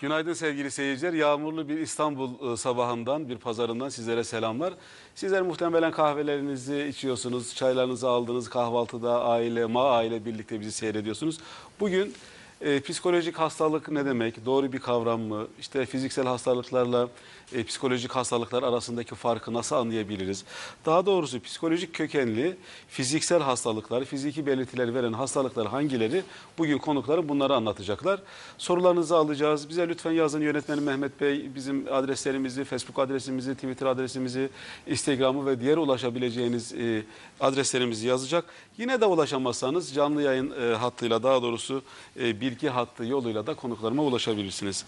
Günaydın 0.00 0.32
sevgili 0.32 0.70
seyirciler. 0.70 1.12
Yağmurlu 1.12 1.68
bir 1.68 1.78
İstanbul 1.78 2.52
e, 2.52 2.56
sabahından, 2.56 3.28
bir 3.28 3.36
pazarından 3.38 3.88
sizlere 3.88 4.24
selamlar. 4.24 4.74
Sizler 5.14 5.42
muhtemelen 5.42 5.92
kahvelerinizi 5.92 6.86
içiyorsunuz, 6.86 7.54
çaylarınızı 7.54 8.08
aldınız, 8.08 8.48
kahvaltıda 8.48 9.24
aile, 9.24 9.66
ma 9.66 9.90
aile 9.90 10.24
birlikte 10.24 10.60
bizi 10.60 10.72
seyrediyorsunuz. 10.72 11.38
Bugün 11.80 12.14
e, 12.60 12.80
psikolojik 12.80 13.38
hastalık 13.38 13.88
ne 13.88 14.04
demek? 14.04 14.46
Doğru 14.46 14.72
bir 14.72 14.78
kavram 14.78 15.20
mı? 15.20 15.46
İşte 15.60 15.86
fiziksel 15.86 16.26
hastalıklarla 16.26 17.08
e, 17.54 17.64
psikolojik 17.64 18.10
hastalıklar 18.12 18.62
arasındaki 18.62 19.14
farkı 19.14 19.52
nasıl 19.52 19.76
anlayabiliriz? 19.76 20.44
Daha 20.86 21.06
doğrusu 21.06 21.42
psikolojik 21.42 21.94
kökenli 21.94 22.56
fiziksel 22.88 23.42
hastalıklar, 23.42 24.04
fiziki 24.04 24.46
belirtiler 24.46 24.94
veren 24.94 25.12
hastalıklar 25.12 25.66
hangileri? 25.66 26.22
Bugün 26.58 26.78
konuklarım 26.78 27.28
bunları 27.28 27.54
anlatacaklar. 27.54 28.20
Sorularınızı 28.58 29.16
alacağız. 29.16 29.68
Bize 29.68 29.88
lütfen 29.88 30.12
yazın 30.12 30.40
yönetmenim 30.40 30.84
Mehmet 30.84 31.20
Bey 31.20 31.54
bizim 31.54 31.86
adreslerimizi, 31.92 32.64
Facebook 32.64 32.98
adresimizi, 32.98 33.54
Twitter 33.54 33.86
adresimizi, 33.86 34.48
Instagram'ı 34.86 35.46
ve 35.46 35.60
diğer 35.60 35.76
ulaşabileceğiniz 35.76 36.72
e, 36.72 37.02
adreslerimizi 37.40 38.06
yazacak. 38.06 38.44
Yine 38.78 39.00
de 39.00 39.06
ulaşamazsanız 39.06 39.94
canlı 39.94 40.22
yayın 40.22 40.50
e, 40.50 40.74
hattıyla 40.74 41.22
daha 41.22 41.42
doğrusu 41.42 41.82
e, 42.20 42.40
bilgi 42.50 42.68
hattı 42.68 43.04
yoluyla 43.04 43.46
da 43.46 43.54
konuklarıma 43.54 44.02
ulaşabilirsiniz. 44.02 44.84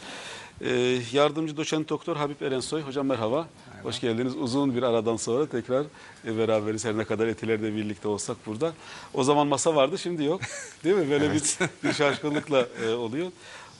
E, 0.60 0.98
yardımcı 1.12 1.56
doçent 1.56 1.88
doktor 1.88 2.16
Habib 2.16 2.40
Erensoy. 2.40 2.82
Hocam 2.82 3.06
merhaba. 3.06 3.48
Hoş 3.82 4.00
geldiniz. 4.00 4.36
Uzun 4.36 4.74
bir 4.76 4.82
aradan 4.82 5.16
sonra 5.16 5.46
tekrar 5.46 5.84
e, 6.26 6.38
beraberiz. 6.38 6.84
Her 6.84 6.98
ne 6.98 7.04
kadar 7.04 7.26
etilerde 7.26 7.74
birlikte 7.74 8.08
olsak 8.08 8.36
burada. 8.46 8.72
O 9.14 9.24
zaman 9.24 9.46
masa 9.46 9.74
vardı 9.74 9.98
şimdi 9.98 10.24
yok. 10.24 10.40
Değil 10.84 10.96
mi? 10.96 11.10
Böyle 11.10 11.32
bir, 11.32 11.42
bir 11.84 11.92
şaşkınlıkla 11.92 12.66
e, 12.86 12.88
oluyor. 12.90 13.32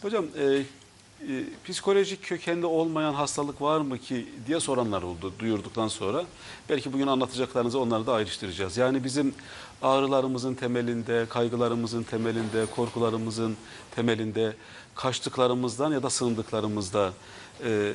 Hocam 0.03 0.25
e, 0.25 0.63
e, 1.29 1.45
psikolojik 1.65 2.23
kökende 2.23 2.67
olmayan 2.67 3.15
hastalık 3.15 3.63
var 3.63 3.81
mı 3.81 3.99
ki 3.99 4.29
diye 4.47 4.61
soranlar 4.61 5.03
oldu 5.03 5.33
duyurduktan 5.39 5.89
sonra. 5.89 6.25
Belki 6.69 6.93
bugün 6.93 7.07
anlatacaklarınızı 7.07 7.81
onları 7.81 8.07
da 8.07 8.13
ayrıştıracağız. 8.13 8.77
Yani 8.77 9.05
bizim 9.05 9.35
ağrılarımızın 9.83 10.55
temelinde, 10.55 11.27
kaygılarımızın 11.29 12.03
temelinde, 12.03 12.67
korkularımızın 12.77 13.57
temelinde, 13.95 14.57
kaçtıklarımızdan 14.95 15.93
ya 15.93 16.03
da 16.03 16.11
sığındıklarımızda 16.11 17.13
e, 17.65 17.93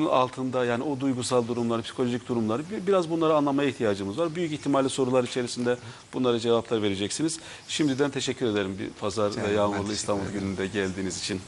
altında 0.00 0.64
yani 0.64 0.84
o 0.84 1.00
duygusal 1.00 1.48
durumları, 1.48 1.82
psikolojik 1.82 2.28
durumları 2.28 2.62
bir- 2.70 2.86
biraz 2.86 3.10
bunları 3.10 3.34
anlamaya 3.34 3.68
ihtiyacımız 3.68 4.18
var. 4.18 4.34
Büyük 4.34 4.52
ihtimalle 4.52 4.88
sorular 4.88 5.24
içerisinde 5.24 5.76
bunlara 6.14 6.38
cevaplar 6.40 6.82
vereceksiniz. 6.82 7.38
Şimdiden 7.68 8.10
teşekkür 8.10 8.46
ederim 8.46 8.76
bir 8.78 8.90
pazar 8.90 9.32
ve 9.36 9.52
yağmurlu 9.52 9.92
İstanbul 9.92 10.32
gününde 10.32 10.66
geldiğiniz 10.66 11.18
için. 11.18 11.40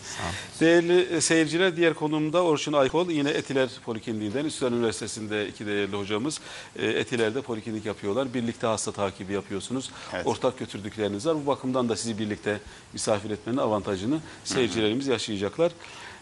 Değerli 0.61 1.00
e, 1.00 1.20
seyirciler 1.20 1.77
diğer 1.77 1.95
konumda 1.95 2.42
Orçun 2.42 2.72
Aykol 2.72 3.11
yine 3.11 3.31
Etiler 3.31 3.69
Polikliniğinden 3.84 4.45
Üsküdar 4.45 4.72
Üniversitesi'nde 4.72 5.48
iki 5.48 5.67
değerli 5.67 5.97
hocamız 5.97 6.41
e, 6.77 6.87
Etiler'de 6.87 7.41
poliklinik 7.42 7.87
yapıyorlar. 7.87 8.34
Birlikte 8.34 8.67
hasta 8.67 8.92
takibi 8.92 9.33
yapıyorsunuz. 9.33 9.91
Evet. 10.15 10.27
Ortak 10.27 10.59
götürdükleriniz 10.59 11.27
var. 11.27 11.37
Bu 11.42 11.47
bakımdan 11.47 11.89
da 11.89 11.97
sizi 11.97 12.19
birlikte 12.19 12.61
misafir 12.92 13.31
etmenin 13.31 13.56
avantajını 13.59 14.19
seyircilerimiz 14.45 15.06
yaşayacaklar. 15.06 15.72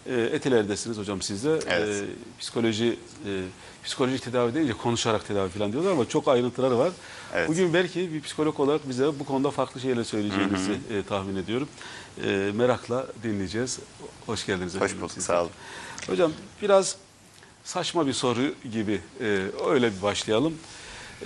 E, 0.07 0.21
Etiler'desiniz 0.21 0.99
hocam 0.99 1.23
siz 1.23 1.45
de. 1.45 1.59
Evet. 1.69 2.03
E, 2.03 2.05
psikoloji 2.41 2.99
e, 3.27 3.43
psikolojik 3.85 4.23
tedavi 4.23 4.55
deyince 4.55 4.73
konuşarak 4.73 5.27
tedavi 5.29 5.49
falan 5.49 5.73
diyorlar 5.73 5.93
ama 5.93 6.09
çok 6.09 6.29
ayrıntıları 6.29 6.79
var. 6.79 6.91
Evet. 7.35 7.49
Bugün 7.49 7.75
belki 7.75 8.13
bir 8.15 8.21
psikolog 8.21 8.61
olarak 8.61 8.89
bize 8.89 9.19
bu 9.19 9.25
konuda 9.25 9.51
farklı 9.51 9.81
şeyler 9.81 10.05
söyleyeceğinizi 10.05 10.73
e, 10.73 11.03
tahmin 11.09 11.37
ediyorum. 11.37 11.69
E, 12.25 12.51
merakla 12.55 13.07
dinleyeceğiz. 13.23 13.79
Hoş 14.27 14.47
geldiniz. 14.47 14.81
Hoş 14.81 14.97
bulduk, 14.97 15.11
siz 15.11 15.23
de. 15.23 15.27
sağ 15.27 15.41
olun. 15.43 15.51
Hocam 16.07 16.33
biraz 16.63 16.97
saçma 17.65 18.07
bir 18.07 18.13
soru 18.13 18.55
gibi 18.73 19.01
e, 19.21 19.41
öyle 19.67 19.97
bir 19.97 20.03
başlayalım. 20.03 20.55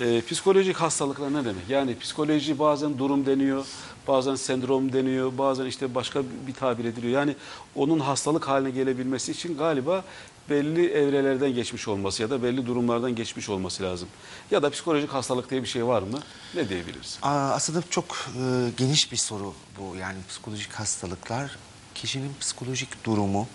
E, 0.00 0.20
psikolojik 0.20 0.76
hastalıklar 0.76 1.32
ne 1.32 1.44
demek? 1.44 1.68
Yani 1.68 1.98
psikoloji 1.98 2.58
bazen 2.58 2.98
durum 2.98 3.26
deniyor, 3.26 3.66
bazen 4.08 4.34
sendrom 4.34 4.92
deniyor, 4.92 5.38
bazen 5.38 5.66
işte 5.66 5.94
başka 5.94 6.22
bir 6.46 6.54
tabir 6.54 6.84
ediliyor. 6.84 7.12
Yani 7.12 7.36
onun 7.74 8.00
hastalık 8.00 8.48
haline 8.48 8.70
gelebilmesi 8.70 9.32
için 9.32 9.58
galiba 9.58 10.04
belli 10.50 10.90
evrelerden 10.90 11.54
geçmiş 11.54 11.88
olması 11.88 12.22
ya 12.22 12.30
da 12.30 12.42
belli 12.42 12.66
durumlardan 12.66 13.14
geçmiş 13.14 13.48
olması 13.48 13.82
lazım. 13.82 14.08
Ya 14.50 14.62
da 14.62 14.70
psikolojik 14.70 15.10
hastalık 15.10 15.50
diye 15.50 15.62
bir 15.62 15.68
şey 15.68 15.86
var 15.86 16.02
mı? 16.02 16.18
Ne 16.54 16.68
diyebiliriz? 16.68 17.18
Aslında 17.22 17.82
çok 17.90 18.04
e, 18.04 18.70
geniş 18.76 19.12
bir 19.12 19.16
soru 19.16 19.54
bu. 19.78 19.96
Yani 19.96 20.18
psikolojik 20.28 20.72
hastalıklar, 20.72 21.58
kişinin 21.94 22.32
psikolojik 22.40 23.04
durumu 23.04 23.46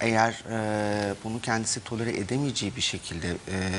eğer 0.00 0.44
e, 0.50 1.14
bunu 1.24 1.40
kendisi 1.40 1.84
tolere 1.84 2.16
edemeyeceği 2.16 2.76
bir 2.76 2.80
şekilde 2.80 3.28
e, 3.28 3.70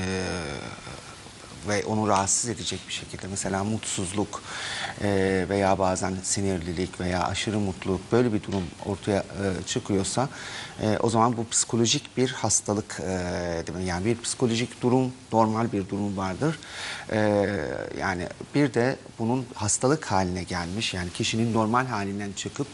ve 1.68 1.86
onu 1.86 2.08
rahatsız 2.08 2.50
edecek 2.50 2.80
bir 2.88 2.94
şekilde 2.94 3.28
mesela 3.28 3.64
mutsuzluk 3.64 4.44
e, 5.02 5.46
veya 5.50 5.80
bazen 5.80 6.14
sinirlilik 6.24 7.00
veya 7.00 7.24
aşırı 7.24 7.60
mutluluk 7.60 8.12
böyle 8.12 8.34
bir 8.34 8.44
durum 8.44 8.64
ortaya 8.86 9.20
e, 9.20 9.64
çıkıyorsa 9.68 10.30
e, 10.82 10.98
o 10.98 11.10
zaman 11.10 11.38
bu 11.38 11.50
psikolojik 11.50 12.18
bir 12.18 12.30
hastalık 12.30 13.00
e, 13.00 13.72
mi? 13.78 13.86
yani 13.86 14.06
bir 14.06 14.22
psikolojik 14.22 14.82
durum 14.82 15.12
normal 15.34 15.72
bir 15.72 15.90
durum 15.90 16.18
vardır 16.18 16.60
E, 17.12 17.50
yani 18.00 18.28
bir 18.56 18.74
de 18.74 18.98
bunun 19.20 19.46
hastalık 19.54 20.06
haline 20.06 20.44
gelmiş 20.44 20.94
yani 20.94 21.10
kişinin 21.10 21.54
normal 21.54 21.86
halinden 21.86 22.32
çıkıp 22.32 22.68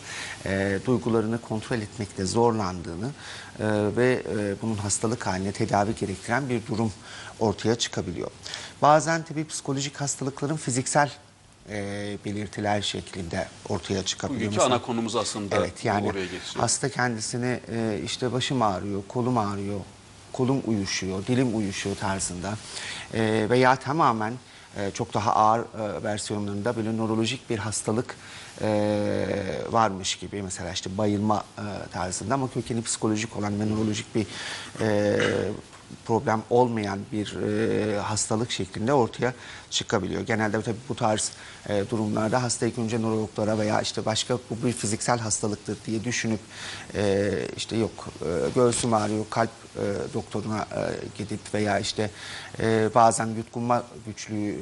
e, 0.45 0.79
duygularını 0.85 1.41
kontrol 1.41 1.77
etmekte 1.77 2.25
zorlandığını 2.25 3.11
e, 3.59 3.65
ve 3.97 4.23
e, 4.37 4.61
bunun 4.61 4.75
hastalık 4.75 5.27
haline 5.27 5.51
tedavi 5.51 5.95
gerektiren 5.95 6.49
bir 6.49 6.67
durum 6.67 6.93
ortaya 7.39 7.75
çıkabiliyor. 7.75 8.31
Bazen 8.81 9.23
tabii 9.23 9.47
psikolojik 9.47 10.01
hastalıkların 10.01 10.55
fiziksel 10.55 11.11
e, 11.69 12.17
belirtiler 12.25 12.81
şeklinde 12.81 13.47
ortaya 13.69 14.05
çıkabiliyor. 14.05 14.51
Bugünkü 14.51 14.65
ana 14.65 14.81
konumuz 14.81 15.15
aslında 15.15 15.55
Evet 15.55 15.85
yani 15.85 16.07
oraya 16.07 16.23
geçiyor. 16.25 16.55
hasta 16.57 16.89
kendisini 16.89 17.59
e, 17.71 17.99
işte 18.05 18.31
başım 18.31 18.61
ağrıyor, 18.61 19.01
kolum 19.07 19.37
ağrıyor, 19.37 19.79
kolum 20.33 20.61
uyuşuyor, 20.65 21.25
dilim 21.27 21.57
uyuşuyor 21.57 21.95
tarzında 21.95 22.53
E, 23.13 23.47
veya 23.49 23.75
tamamen 23.75 24.33
e, 24.77 24.91
çok 24.91 25.13
daha 25.13 25.35
ağır 25.35 25.59
e, 25.59 26.03
versiyonlarında 26.03 26.75
böyle 26.75 26.97
nörolojik 26.97 27.49
bir 27.49 27.57
hastalık 27.57 28.15
e, 28.61 28.67
varmış 29.69 30.15
gibi 30.15 30.41
mesela 30.43 30.71
işte 30.71 30.97
bayılma 30.97 31.43
e, 31.57 31.89
tarzında 31.91 32.33
ama 32.33 32.49
kökeni 32.51 32.81
psikolojik 32.83 33.37
olan 33.37 33.59
ve 33.59 33.65
nörolojik 33.65 34.15
bir 34.15 34.25
e, 34.81 35.19
problem 36.05 36.43
olmayan 36.49 36.99
bir 37.11 37.35
e, 37.35 37.99
hastalık 37.99 38.51
şeklinde 38.51 38.93
ortaya 38.93 39.33
çıkabiliyor. 39.69 40.21
Genelde 40.21 40.61
tabii 40.61 40.77
bu 40.89 40.95
tarz 40.95 41.31
e, 41.69 41.83
durumlarda 41.89 42.43
hasta 42.43 42.65
ilk 42.67 42.79
önce 42.79 43.01
nörologlara 43.01 43.59
veya 43.59 43.81
işte 43.81 44.05
başka 44.05 44.37
bu 44.49 44.67
bir 44.67 44.71
fiziksel 44.71 45.19
hastalıktır 45.19 45.77
diye 45.85 46.03
düşünüp 46.03 46.39
e, 46.95 47.31
işte 47.57 47.77
yok 47.77 48.07
e, 48.21 48.49
göğsüm 48.55 48.93
ağrıyor 48.93 49.25
kalp 49.29 49.49
e, 49.75 50.13
doktoruna 50.13 50.61
e, 50.61 50.81
gidip 51.17 51.53
veya 51.53 51.79
işte 51.79 52.11
e, 52.59 52.89
bazen 52.95 53.27
yutkunma 53.27 53.83
güçlüğü 54.05 54.55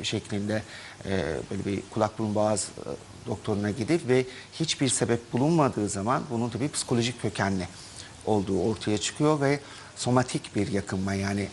e, 0.00 0.04
şeklinde 0.04 0.62
e, 1.04 1.36
böyle 1.50 1.64
bir 1.64 1.82
kulak 1.90 2.18
burun 2.18 2.34
boğaz 2.34 2.68
e, 2.86 3.28
doktoruna 3.28 3.70
gidip 3.70 4.08
ve 4.08 4.24
hiçbir 4.52 4.88
sebep 4.88 5.32
bulunmadığı 5.32 5.88
zaman 5.88 6.22
bunun 6.30 6.48
tabii 6.48 6.70
psikolojik 6.70 7.22
kökenli 7.22 7.68
olduğu 8.26 8.62
ortaya 8.62 8.98
çıkıyor 8.98 9.40
ve 9.40 9.60
somatik 9.98 10.56
bir 10.56 10.72
yakınma 10.72 11.14
yani 11.14 11.48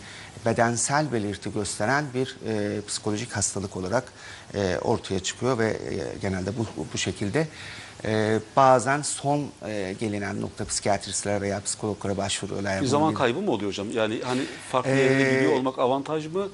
bedensel 0.46 1.12
belirti 1.12 1.52
gösteren 1.52 2.04
bir 2.14 2.36
e, 2.46 2.80
psikolojik 2.88 3.32
hastalık 3.32 3.76
olarak 3.76 4.04
e, 4.54 4.78
ortaya 4.82 5.20
çıkıyor 5.20 5.58
ve 5.58 5.66
e, 5.68 6.18
genelde 6.22 6.50
bu, 6.58 6.66
bu 6.92 6.98
şekilde 6.98 7.48
e, 8.04 8.40
bazen 8.56 9.02
son 9.02 9.46
e, 9.66 9.94
gelinen 10.00 10.40
nokta 10.40 10.64
psikiyatristlere 10.64 11.40
veya 11.40 11.60
psikologlara 11.60 12.16
başvuruyorlar. 12.16 12.82
Bir 12.82 12.86
zaman 12.86 13.14
kaybı 13.14 13.40
mı 13.40 13.50
oluyor 13.50 13.70
hocam? 13.70 13.90
Yani 13.90 14.20
hani 14.24 14.40
farklı 14.72 14.90
Ee, 14.90 15.00
yerlere 15.00 15.34
gidiyor 15.34 15.52
olmak 15.52 15.78
avantaj 15.78 16.26
mı? 16.26 16.48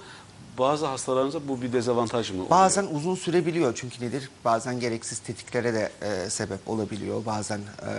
Bazı 0.58 0.86
hastalarınızda 0.86 1.48
bu 1.48 1.62
bir 1.62 1.72
dezavantaj 1.72 2.30
mı? 2.30 2.36
oluyor? 2.36 2.50
Bazen 2.50 2.86
uzun 2.92 3.14
sürebiliyor 3.14 3.74
çünkü 3.74 4.04
nedir? 4.04 4.30
Bazen 4.44 4.80
gereksiz 4.80 5.18
tetiklere 5.18 5.74
de 5.74 5.90
e, 6.02 6.30
sebep 6.30 6.68
olabiliyor. 6.68 7.26
Bazen 7.26 7.58
e, 7.58 7.92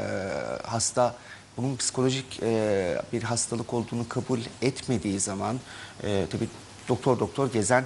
hasta 0.68 1.16
bunun 1.58 1.76
psikolojik 1.76 2.40
e, 2.44 3.02
bir 3.14 3.24
hastalık 3.24 3.74
olduğunu 3.74 4.10
kabul 4.10 4.40
etmediği 4.62 5.20
zaman 5.20 5.60
e, 6.04 6.26
tabii 6.32 6.48
doktor 6.90 7.20
doktor 7.20 7.52
gezen 7.52 7.86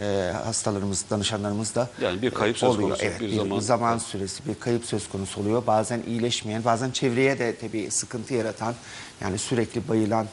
e, 0.00 0.32
hastalarımız, 0.44 1.04
danışanlarımız 1.10 1.74
da 1.74 1.88
Yani 2.00 2.22
bir 2.22 2.30
kayıp 2.30 2.56
e, 2.56 2.58
söz 2.60 2.68
oluyor. 2.70 2.88
konusu, 2.88 3.04
Evet, 3.04 3.20
bir 3.20 3.30
bir, 3.30 3.36
zaman- 3.36 3.60
zaman 3.60 3.98
süresi, 3.98 4.46
bir 4.48 4.54
kayıp 4.54 4.84
söz 4.84 5.08
konusu 5.08 5.40
oluyor. 5.40 5.66
Bazen 5.66 6.02
iyileşmeyen, 6.06 6.64
bazen 6.64 6.90
çevreye 6.90 7.38
de 7.38 7.56
tabii 7.56 7.90
sıkıntı 7.90 8.34
yaratan, 8.34 8.74
yani 9.20 9.38
sürekli 9.38 9.88
bayılan 9.88 10.26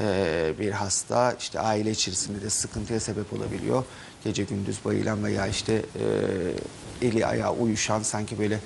e, 0.00 0.52
bir 0.58 0.70
hasta 0.70 1.32
işte 1.40 1.60
aile 1.60 1.90
içerisinde 1.90 2.42
de 2.42 2.50
sıkıntıya 2.50 3.00
sebep 3.00 3.32
olabiliyor. 3.32 3.84
Gece 4.24 4.42
gündüz 4.42 4.84
bayılan 4.84 5.24
veya 5.24 5.46
işte 5.46 5.72
e, 5.72 6.04
eli 7.04 7.26
ayağı 7.26 7.52
uyuşan 7.52 8.02
sanki 8.02 8.38
böyle 8.38 8.60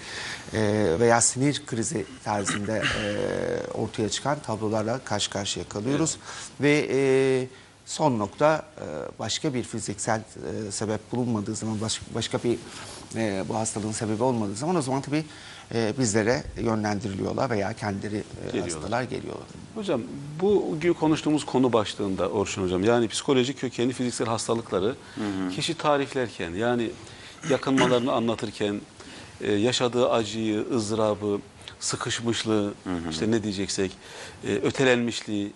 e, 0.55 0.87
veya 1.01 1.21
sinir 1.21 1.63
krizi 1.67 2.07
tarzında 2.25 2.77
e, 2.79 2.83
ortaya 3.75 4.09
çıkan 4.09 4.39
tablolarla 4.39 4.99
karşı 5.05 5.31
karşıya 5.31 5.69
kalıyoruz. 5.69 6.17
Ve 6.61 6.87
e, 6.93 7.01
son 7.87 8.19
nokta 8.19 8.63
e, 8.81 8.85
başka 9.19 9.55
bir 9.55 9.63
fiziksel 9.63 10.21
e, 10.69 10.71
sebep 10.73 11.13
bulunmadığı 11.13 11.55
zaman 11.55 11.81
baş- 11.81 12.01
başka 12.15 12.39
bir 12.45 12.59
e, 13.17 13.45
bu 13.49 13.55
hastalığın 13.55 13.93
sebebi 13.93 14.23
olmadığı 14.23 14.55
zaman 14.55 14.77
o 14.77 14.83
zaman 14.83 15.01
tabii 15.03 15.25
e, 15.75 15.93
bizlere 15.99 16.43
yönlendiriliyorlar 16.61 17.51
veya 17.51 17.73
kendileri 17.73 18.17
e, 18.17 18.47
Geliyorlar. 18.47 18.73
hastalar 18.75 19.03
geliyorlar. 19.03 19.47
Hocam 19.75 20.03
bu 20.41 20.67
bugün 20.73 20.93
konuştuğumuz 20.93 21.45
konu 21.47 21.73
başlığında 21.73 22.29
Orçun 22.29 22.63
Hocam 22.63 22.85
yani 22.85 23.09
psikolojik 23.09 23.61
kökenli 23.61 23.93
fiziksel 23.93 24.27
hastalıkları 24.27 24.95
kişi 25.57 25.75
tariflerken 25.75 26.51
yani 26.51 26.91
yakınmalarını 27.51 28.13
anlatırken 28.13 28.81
e, 29.41 29.53
yaşadığı 29.53 30.11
acıyı, 30.11 30.67
ızdırabı, 30.75 31.41
sıkışmışlığı 31.81 32.75
işte 33.11 33.31
ne 33.31 33.43
diyeceksek 33.43 33.93
e, 34.45 34.55
ötelenmişliği 34.55 35.53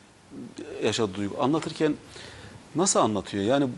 yaşadığı 0.84 1.14
duygu 1.14 1.42
anlatırken 1.42 1.94
nasıl 2.76 3.00
anlatıyor? 3.00 3.44
Yani 3.44 3.68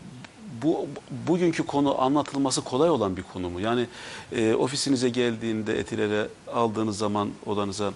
bu 0.61 0.87
bugünkü 1.27 1.63
konu 1.63 2.01
anlatılması 2.01 2.61
kolay 2.61 2.89
olan 2.89 3.17
bir 3.17 3.23
konu 3.23 3.49
mu? 3.49 3.61
Yani 3.61 3.87
e, 4.31 4.53
ofisinize 4.53 5.09
geldiğinde 5.09 5.79
etilere 5.79 6.27
aldığınız 6.53 6.97
zaman 6.97 7.29
odanıza 7.45 7.93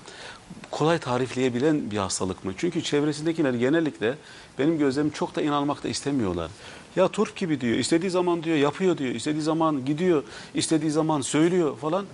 kolay 0.72 1.00
tarifleyebilen 1.00 1.92
bir 1.92 1.98
hastalık 1.98 2.46
mı? 2.46 2.54
Çünkü 2.58 2.84
çevresindekiler 2.84 3.54
genellikle 3.54 4.16
benim 4.60 4.78
gözlemim 4.78 5.12
çok 5.12 5.36
da 5.36 5.42
inanmak 5.42 5.84
da 5.84 5.88
istemiyorlar. 5.88 6.52
Ya 7.00 7.08
turp 7.08 7.36
gibi 7.36 7.62
diyor, 7.62 7.78
istediği 7.78 8.10
zaman 8.10 8.44
diyor 8.44 8.58
yapıyor 8.58 8.98
diyor, 8.98 9.16
istediği 9.16 9.42
zaman 9.42 9.86
gidiyor, 9.86 10.24
istediği 10.54 10.92
zaman 10.92 11.22
söylüyor 11.22 11.78
falan. 11.78 12.06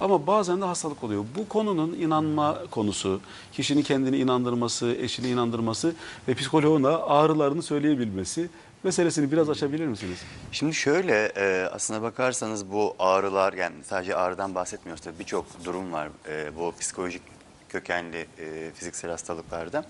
Ama 0.00 0.26
bazen 0.26 0.60
de 0.60 0.64
hastalık 0.64 1.04
oluyor. 1.04 1.24
Bu 1.36 1.48
konunun 1.48 1.92
inanma 1.92 2.58
konusu, 2.70 3.20
kişinin 3.52 3.82
kendini 3.82 4.16
inandırması, 4.16 4.96
eşini 5.00 5.28
inandırması 5.28 5.94
ve 6.28 6.34
psikoloğuna 6.34 6.96
ağrılarını 6.96 7.62
söyleyebilmesi 7.62 8.48
meselesini 8.82 9.32
biraz 9.32 9.50
açabilir 9.50 9.86
misiniz? 9.86 10.18
Şimdi 10.52 10.74
şöyle 10.74 11.32
e, 11.36 11.68
aslına 11.72 12.02
bakarsanız 12.02 12.72
bu 12.72 12.94
ağrılar 12.98 13.52
yani 13.52 13.76
sadece 13.84 14.16
ağrıdan 14.16 14.54
bahsetmiyoruz 14.54 15.04
tabii 15.04 15.18
birçok 15.18 15.64
durum 15.64 15.92
var 15.92 16.08
e, 16.28 16.56
bu 16.56 16.72
psikolojik 16.80 17.22
kökenli 17.68 18.26
e, 18.38 18.70
fiziksel 18.74 19.10
hastalıklarda. 19.10 19.84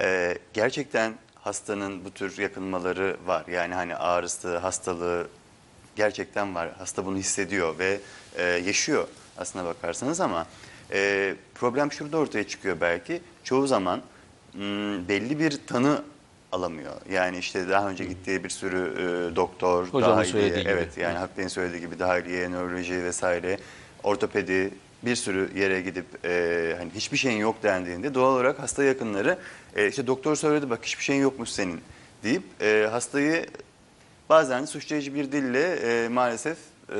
E, 0.00 0.38
gerçekten 0.52 1.14
hastanın 1.42 2.04
bu 2.04 2.10
tür 2.10 2.38
yakınmaları 2.38 3.16
var. 3.26 3.44
Yani 3.52 3.74
hani 3.74 3.96
ağrısı, 3.96 4.56
hastalığı 4.58 5.28
gerçekten 5.96 6.54
var. 6.54 6.68
Hasta 6.78 7.06
bunu 7.06 7.16
hissediyor 7.16 7.78
ve 7.78 8.00
e, 8.36 8.42
yaşıyor 8.42 9.08
aslına 9.38 9.64
bakarsanız 9.64 10.20
ama 10.20 10.46
e, 10.92 11.34
problem 11.54 11.92
şurada 11.92 12.18
ortaya 12.18 12.48
çıkıyor 12.48 12.76
belki. 12.80 13.20
Çoğu 13.44 13.66
zaman 13.66 14.02
m, 14.54 14.60
belli 15.08 15.38
bir 15.38 15.60
tanı 15.66 16.02
alamıyor. 16.52 16.92
Yani 17.10 17.38
işte 17.38 17.68
daha 17.68 17.88
önce 17.88 18.04
gittiği 18.04 18.44
bir 18.44 18.48
sürü 18.50 18.78
e, 19.32 19.36
doktor, 19.36 19.86
Hocamın 19.88 20.16
dahiliye, 20.16 20.32
söylediği 20.32 20.60
gibi. 20.62 20.72
evet 20.72 20.98
yani 20.98 21.18
Hak 21.18 21.36
Bey'in 21.38 21.48
söylediği 21.48 21.80
gibi 21.80 21.98
dahiliye, 21.98 22.50
nöroloji 22.50 23.04
vesaire, 23.04 23.58
ortopedi 24.02 24.70
bir 25.02 25.16
sürü 25.16 25.58
yere 25.58 25.80
gidip 25.80 26.04
e, 26.24 26.74
hani 26.78 26.90
hiçbir 26.94 27.16
şeyin 27.16 27.38
yok 27.38 27.62
dendiğinde 27.62 28.14
doğal 28.14 28.32
olarak 28.34 28.58
hasta 28.58 28.84
yakınları 28.84 29.38
e, 29.76 29.88
işte 29.88 30.06
doktor 30.06 30.36
söyledi 30.36 30.70
bak 30.70 30.80
hiçbir 30.82 31.04
şeyin 31.04 31.20
yokmuş 31.22 31.48
senin 31.48 31.80
deyip 32.24 32.42
e, 32.60 32.88
hastayı 32.90 33.46
bazen 34.28 34.64
suçlayıcı 34.64 35.14
bir 35.14 35.32
dille 35.32 35.74
e, 36.04 36.08
maalesef 36.08 36.56
e, 36.88 36.94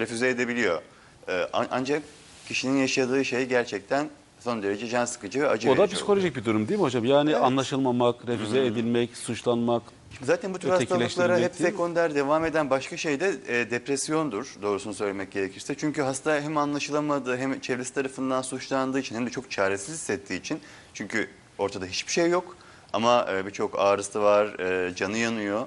refüze 0.00 0.28
edebiliyor. 0.28 0.82
E, 1.28 1.32
an- 1.52 1.68
ancak 1.70 2.02
kişinin 2.48 2.76
yaşadığı 2.76 3.24
şey 3.24 3.44
gerçekten 3.46 4.08
son 4.40 4.62
derece 4.62 4.88
can 4.88 5.04
sıkıcı 5.04 5.40
ve 5.40 5.48
acı 5.48 5.70
O 5.70 5.76
da 5.76 5.86
psikolojik 5.86 6.36
bir 6.36 6.44
durum 6.44 6.68
değil 6.68 6.80
mi 6.80 6.84
hocam? 6.84 7.04
Yani 7.04 7.30
Evet. 7.30 7.42
anlaşılmamak, 7.42 8.28
refüze 8.28 8.66
edilmek, 8.66 9.16
suçlanmak. 9.16 9.82
Zaten 10.22 10.54
bu 10.54 10.58
tür 10.58 10.68
hastalıklara 10.68 11.38
hep 11.38 11.54
sekonder 11.54 12.14
devam 12.14 12.44
eden 12.44 12.70
başka 12.70 12.96
şey 12.96 13.20
de 13.20 13.34
e, 13.48 13.70
depresyondur 13.70 14.54
doğrusunu 14.62 14.94
söylemek 14.94 15.32
gerekirse. 15.32 15.74
Çünkü 15.74 16.02
hasta 16.02 16.40
hem 16.40 16.56
anlaşılamadığı 16.56 17.36
hem 17.36 17.60
çevresi 17.60 17.94
tarafından 17.94 18.42
suçlandığı 18.42 18.98
için 18.98 19.16
hem 19.16 19.26
de 19.26 19.30
çok 19.30 19.50
çaresiz 19.50 19.94
hissettiği 19.94 20.40
için. 20.40 20.60
Çünkü 20.94 21.28
ortada 21.58 21.86
hiçbir 21.86 22.12
şey 22.12 22.30
yok 22.30 22.56
ama 22.92 23.26
e, 23.32 23.46
birçok 23.46 23.78
ağrısı 23.78 24.22
var, 24.22 24.58
e, 24.58 24.94
canı 24.94 25.18
yanıyor 25.18 25.66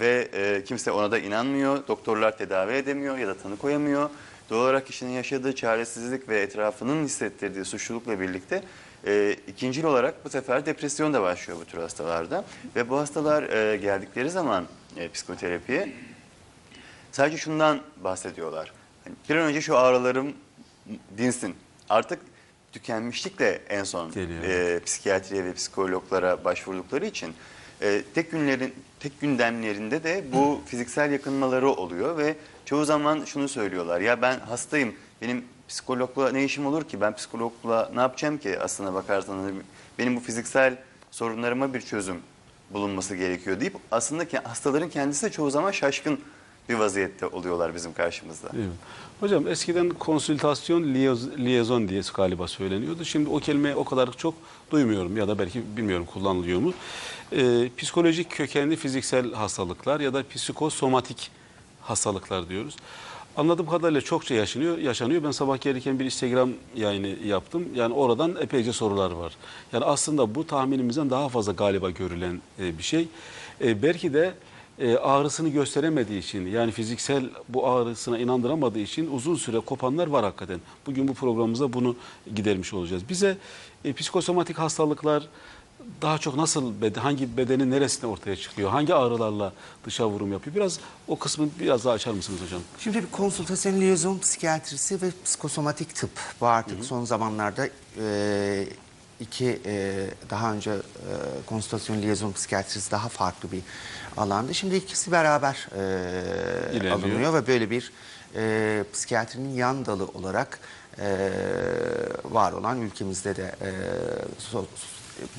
ve 0.00 0.28
e, 0.32 0.64
kimse 0.64 0.90
ona 0.90 1.10
da 1.10 1.18
inanmıyor. 1.18 1.88
Doktorlar 1.88 2.38
tedavi 2.38 2.72
edemiyor 2.72 3.18
ya 3.18 3.28
da 3.28 3.34
tanı 3.34 3.56
koyamıyor. 3.56 4.10
Doğal 4.50 4.60
olarak 4.60 4.86
kişinin 4.86 5.10
yaşadığı 5.10 5.54
çaresizlik 5.54 6.28
ve 6.28 6.40
etrafının 6.40 7.04
hissettirdiği 7.04 7.64
suçlulukla 7.64 8.20
birlikte 8.20 8.62
e, 9.06 9.36
ikincil 9.48 9.84
olarak 9.84 10.24
bu 10.24 10.30
sefer 10.30 10.66
depresyon 10.66 11.14
da 11.14 11.22
başlıyor 11.22 11.60
bu 11.60 11.64
tür 11.64 11.78
hastalarda. 11.78 12.44
Ve 12.76 12.90
bu 12.90 12.98
hastalar 12.98 13.42
e, 13.42 13.76
geldikleri 13.76 14.30
zaman 14.30 14.66
e, 14.96 15.08
psikoterapiye 15.08 15.92
sadece 17.12 17.36
şundan 17.36 17.80
bahsediyorlar. 18.04 18.72
Hani 19.04 19.16
bir 19.28 19.36
an 19.36 19.42
önce 19.42 19.60
şu 19.60 19.78
ağrılarım 19.78 20.32
dinsin. 21.18 21.54
Artık 21.88 22.18
tükenmişlikle 22.72 23.60
en 23.68 23.84
son 23.84 24.12
Geliyor. 24.12 24.44
e, 24.44 24.80
psikiyatriye 24.84 25.44
ve 25.44 25.52
psikologlara 25.52 26.44
başvurdukları 26.44 27.06
için 27.06 27.34
e, 27.82 28.02
tek 28.14 28.30
günlerin 28.30 28.74
tek 29.00 29.20
gündemlerinde 29.20 30.04
de 30.04 30.24
bu 30.32 30.60
fiziksel 30.66 31.12
yakınmaları 31.12 31.68
oluyor 31.68 32.18
ve 32.18 32.36
çoğu 32.64 32.84
zaman 32.84 33.24
şunu 33.24 33.48
söylüyorlar. 33.48 34.00
Ya 34.00 34.22
ben 34.22 34.38
hastayım. 34.38 34.94
Benim 35.22 35.44
psikologla 35.68 36.32
ne 36.32 36.44
işim 36.44 36.66
olur 36.66 36.84
ki? 36.84 37.00
Ben 37.00 37.16
psikologla 37.16 37.90
ne 37.94 38.00
yapacağım 38.00 38.38
ki 38.38 38.60
aslına 38.60 38.94
bakarsanız 38.94 39.52
benim 39.98 40.16
bu 40.16 40.20
fiziksel 40.20 40.76
sorunlarıma 41.10 41.74
bir 41.74 41.80
çözüm 41.80 42.16
bulunması 42.70 43.16
gerekiyor 43.16 43.60
deyip 43.60 43.76
aslında 43.90 44.24
ke- 44.24 44.44
hastaların 44.44 44.88
kendisi 44.88 45.26
de 45.26 45.30
çoğu 45.30 45.50
zaman 45.50 45.70
şaşkın 45.70 46.20
bir 46.68 46.74
vaziyette 46.74 47.26
oluyorlar 47.26 47.74
bizim 47.74 47.92
karşımızda. 47.94 48.52
Değil? 48.52 48.68
Hocam 49.20 49.48
eskiden 49.48 49.88
konsültasyon 49.90 50.82
liyezon 51.38 51.88
diye 51.88 52.02
galiba 52.14 52.48
söyleniyordu. 52.48 53.04
Şimdi 53.04 53.28
o 53.30 53.38
kelimeyi 53.38 53.74
o 53.74 53.84
kadar 53.84 54.12
çok 54.12 54.34
duymuyorum 54.70 55.16
ya 55.16 55.28
da 55.28 55.38
belki 55.38 55.62
bilmiyorum 55.76 56.06
kullanılıyor 56.06 56.60
mu. 56.60 56.74
Ee, 57.32 57.70
psikolojik 57.76 58.30
kökenli 58.30 58.76
fiziksel 58.76 59.32
hastalıklar 59.32 60.00
ya 60.00 60.14
da 60.14 60.28
psikosomatik 60.34 61.30
hastalıklar 61.82 62.48
diyoruz. 62.48 62.76
Anladığım 63.36 63.66
kadarıyla 63.66 64.00
çokça 64.00 64.34
yaşanıyor. 64.34 64.78
yaşanıyor. 64.78 65.24
Ben 65.24 65.30
sabah 65.30 65.60
gelirken 65.60 65.98
bir 65.98 66.04
Instagram 66.04 66.50
yayını 66.76 67.06
yaptım. 67.26 67.68
Yani 67.74 67.94
oradan 67.94 68.36
epeyce 68.40 68.72
sorular 68.72 69.10
var. 69.10 69.36
Yani 69.72 69.84
aslında 69.84 70.34
bu 70.34 70.46
tahminimizden 70.46 71.10
daha 71.10 71.28
fazla 71.28 71.52
galiba 71.52 71.90
görülen 71.90 72.40
e, 72.58 72.78
bir 72.78 72.82
şey. 72.82 73.08
E, 73.64 73.82
belki 73.82 74.14
de 74.14 74.34
e, 74.78 74.96
ağrısını 74.96 75.48
gösteremediği 75.48 76.18
için 76.18 76.46
yani 76.46 76.72
fiziksel 76.72 77.24
bu 77.48 77.68
ağrısına 77.68 78.18
inandıramadığı 78.18 78.78
için 78.78 79.10
uzun 79.10 79.34
süre 79.34 79.60
kopanlar 79.60 80.06
var 80.06 80.24
hakikaten. 80.24 80.60
Bugün 80.86 81.08
bu 81.08 81.14
programımızda 81.14 81.72
bunu 81.72 81.96
gidermiş 82.34 82.74
olacağız. 82.74 83.02
Bize 83.08 83.36
psikosomatik 83.96 84.58
hastalıklar 84.58 85.22
daha 86.02 86.18
çok 86.18 86.36
nasıl 86.36 86.80
beden, 86.80 87.00
hangi 87.00 87.36
bedenin 87.36 87.70
neresinde 87.70 88.06
ortaya 88.06 88.36
çıkıyor? 88.36 88.70
Hangi 88.70 88.94
ağrılarla 88.94 89.52
dışa 89.86 90.08
vurum 90.08 90.32
yapıyor? 90.32 90.56
Biraz 90.56 90.80
o 91.08 91.18
kısmı 91.18 91.48
biraz 91.60 91.84
daha 91.84 91.94
açar 91.94 92.12
mısınız 92.12 92.40
hocam? 92.40 92.60
Şimdi 92.78 92.98
bir 92.98 93.06
konsültasyon 93.06 93.80
liyozom 93.80 94.20
psikiyatrisi 94.20 95.02
ve 95.02 95.06
psikosomatik 95.24 95.94
tıp 95.94 96.10
bu 96.40 96.46
artık 96.46 96.84
son 96.84 97.04
zamanlarda 97.04 97.68
e, 98.00 98.68
iki 99.20 99.60
e, 99.66 100.06
daha 100.30 100.52
önce 100.52 100.70
e, 100.70 100.76
konsültasyon 101.46 102.02
liyozom 102.02 102.32
psikiyatrisi 102.32 102.90
daha 102.90 103.08
farklı 103.08 103.52
bir 103.52 103.62
alandı. 104.16 104.54
Şimdi 104.54 104.76
ikisi 104.76 105.12
beraber 105.12 105.68
e, 105.76 105.80
İlerliyor. 106.72 106.94
alınıyor 106.98 107.34
ve 107.34 107.46
böyle 107.46 107.70
bir 107.70 107.92
e, 108.36 108.84
psikiyatrinin 108.92 109.54
yan 109.54 109.86
dalı 109.86 110.04
olarak 110.04 110.58
e, 110.98 111.30
var 112.24 112.52
olan 112.52 112.80
ülkemizde 112.80 113.36
de 113.36 113.54
e, 113.60 113.70
so- 114.52 114.64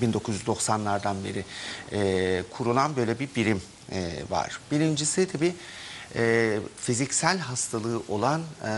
1990'lardan 0.02 1.16
beri 1.24 1.46
e, 1.92 2.44
kurulan 2.50 2.96
böyle 2.96 3.20
bir 3.20 3.36
birim 3.36 3.62
e, 3.92 4.12
var. 4.30 4.60
Birincisi 4.72 5.28
tabii 5.32 5.56
e, 6.16 6.60
fiziksel 6.78 7.38
hastalığı 7.38 8.02
olan 8.10 8.42
e, 8.64 8.72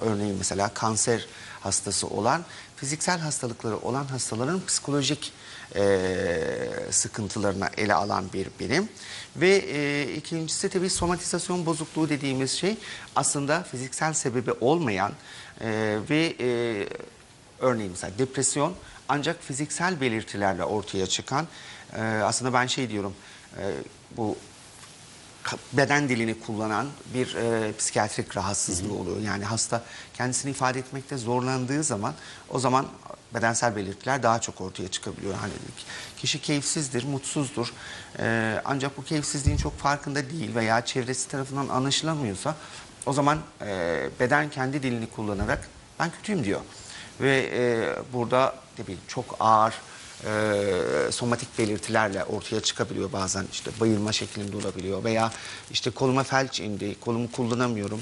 örneğin 0.00 0.36
mesela 0.38 0.68
kanser 0.68 1.26
hastası 1.60 2.06
olan 2.06 2.44
fiziksel 2.76 3.18
hastalıkları 3.20 3.76
olan 3.76 4.04
hastaların 4.04 4.66
psikolojik 4.66 5.32
e, 5.76 6.38
sıkıntılarına 6.90 7.70
ele 7.76 7.94
alan 7.94 8.32
bir 8.32 8.48
birim 8.60 8.88
ve 9.36 9.56
e, 9.56 10.12
ikincisi 10.14 10.68
tabii 10.68 10.90
somatizasyon 10.90 11.66
bozukluğu 11.66 12.08
dediğimiz 12.08 12.50
şey 12.50 12.76
aslında 13.16 13.62
fiziksel 13.62 14.12
sebebi 14.12 14.52
olmayan 14.60 15.12
e, 15.60 15.98
ve 16.10 16.34
e, 16.40 16.48
örneğin 17.60 17.90
mesela 17.90 18.12
depresyon 18.18 18.74
ancak 19.08 19.42
fiziksel 19.42 20.00
belirtilerle 20.00 20.64
ortaya 20.64 21.06
çıkan 21.06 21.46
e, 21.96 22.00
aslında 22.02 22.52
ben 22.52 22.66
şey 22.66 22.90
diyorum 22.90 23.14
e, 23.58 23.62
bu 24.16 24.36
beden 25.72 26.08
dilini 26.08 26.40
kullanan 26.40 26.86
bir 27.14 27.34
e, 27.34 27.72
psikiyatrik 27.78 28.36
rahatsızlığı 28.36 28.94
oluyor. 28.94 29.20
Yani 29.20 29.44
hasta 29.44 29.84
kendisini 30.14 30.50
ifade 30.50 30.78
etmekte 30.78 31.16
zorlandığı 31.16 31.84
zaman 31.84 32.14
o 32.50 32.58
zaman 32.58 32.86
bedensel 33.34 33.76
belirtiler 33.76 34.22
daha 34.22 34.40
çok 34.40 34.60
ortaya 34.60 34.88
çıkabiliyor. 34.88 35.34
Hani 35.34 35.52
kişi 36.18 36.42
keyifsizdir, 36.42 37.04
mutsuzdur. 37.04 37.72
E, 38.18 38.60
ancak 38.64 38.96
bu 38.96 39.04
keyifsizliğin 39.04 39.56
çok 39.56 39.78
farkında 39.78 40.30
değil 40.30 40.54
veya 40.54 40.84
çevresi 40.84 41.28
tarafından 41.28 41.68
anlaşılamıyorsa 41.68 42.56
o 43.06 43.12
zaman 43.12 43.38
e, 43.62 44.08
beden 44.20 44.50
kendi 44.50 44.82
dilini 44.82 45.06
kullanarak 45.06 45.68
ben 45.98 46.10
kötüyüm 46.10 46.44
diyor. 46.44 46.60
Ve 47.20 47.50
e, 47.52 47.62
burada 48.12 48.54
tabii 48.76 48.96
çok 49.08 49.36
ağır 49.40 49.74
e, 50.24 51.12
somatik 51.12 51.58
belirtilerle 51.58 52.24
ortaya 52.24 52.60
çıkabiliyor 52.60 53.12
bazen 53.12 53.44
işte 53.52 53.70
bayılma 53.80 54.12
şeklinde 54.12 54.56
olabiliyor 54.56 55.04
veya 55.04 55.32
işte 55.70 55.90
koluma 55.90 56.22
felç 56.22 56.60
indi, 56.60 57.00
kolumu 57.00 57.32
kullanamıyorum. 57.32 58.00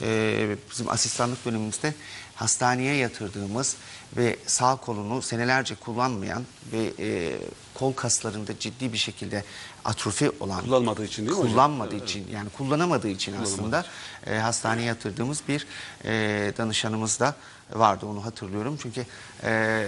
E, 0.00 0.56
bizim 0.70 0.88
asistanlık 0.88 1.46
bölümümüzde 1.46 1.94
hastaneye 2.34 2.94
yatırdığımız 2.94 3.76
ve 4.16 4.36
sağ 4.46 4.76
kolunu 4.76 5.22
senelerce 5.22 5.74
kullanmayan 5.74 6.44
ve 6.72 6.92
e, 6.98 7.36
kol 7.74 7.92
kaslarında 7.92 8.58
ciddi 8.58 8.92
bir 8.92 8.98
şekilde 8.98 9.44
atrofi 9.84 10.30
olan 10.40 10.60
Kullanmadığı 10.64 11.04
için 11.04 11.26
değil 11.26 11.36
mi 11.36 11.42
hocam? 11.42 11.52
kullanmadığı 11.52 11.96
için 11.96 12.26
yani 12.32 12.48
kullanamadığı 12.50 13.08
için 13.08 13.34
aslında 13.42 13.84
e, 14.26 14.34
hastaneye 14.38 14.86
yatırdığımız 14.86 15.42
bir 15.48 15.66
e, 16.04 16.52
danışanımız 16.58 17.20
da 17.20 17.34
vardı 17.72 18.06
onu 18.06 18.24
hatırlıyorum 18.24 18.78
çünkü 18.82 19.06
e, 19.44 19.84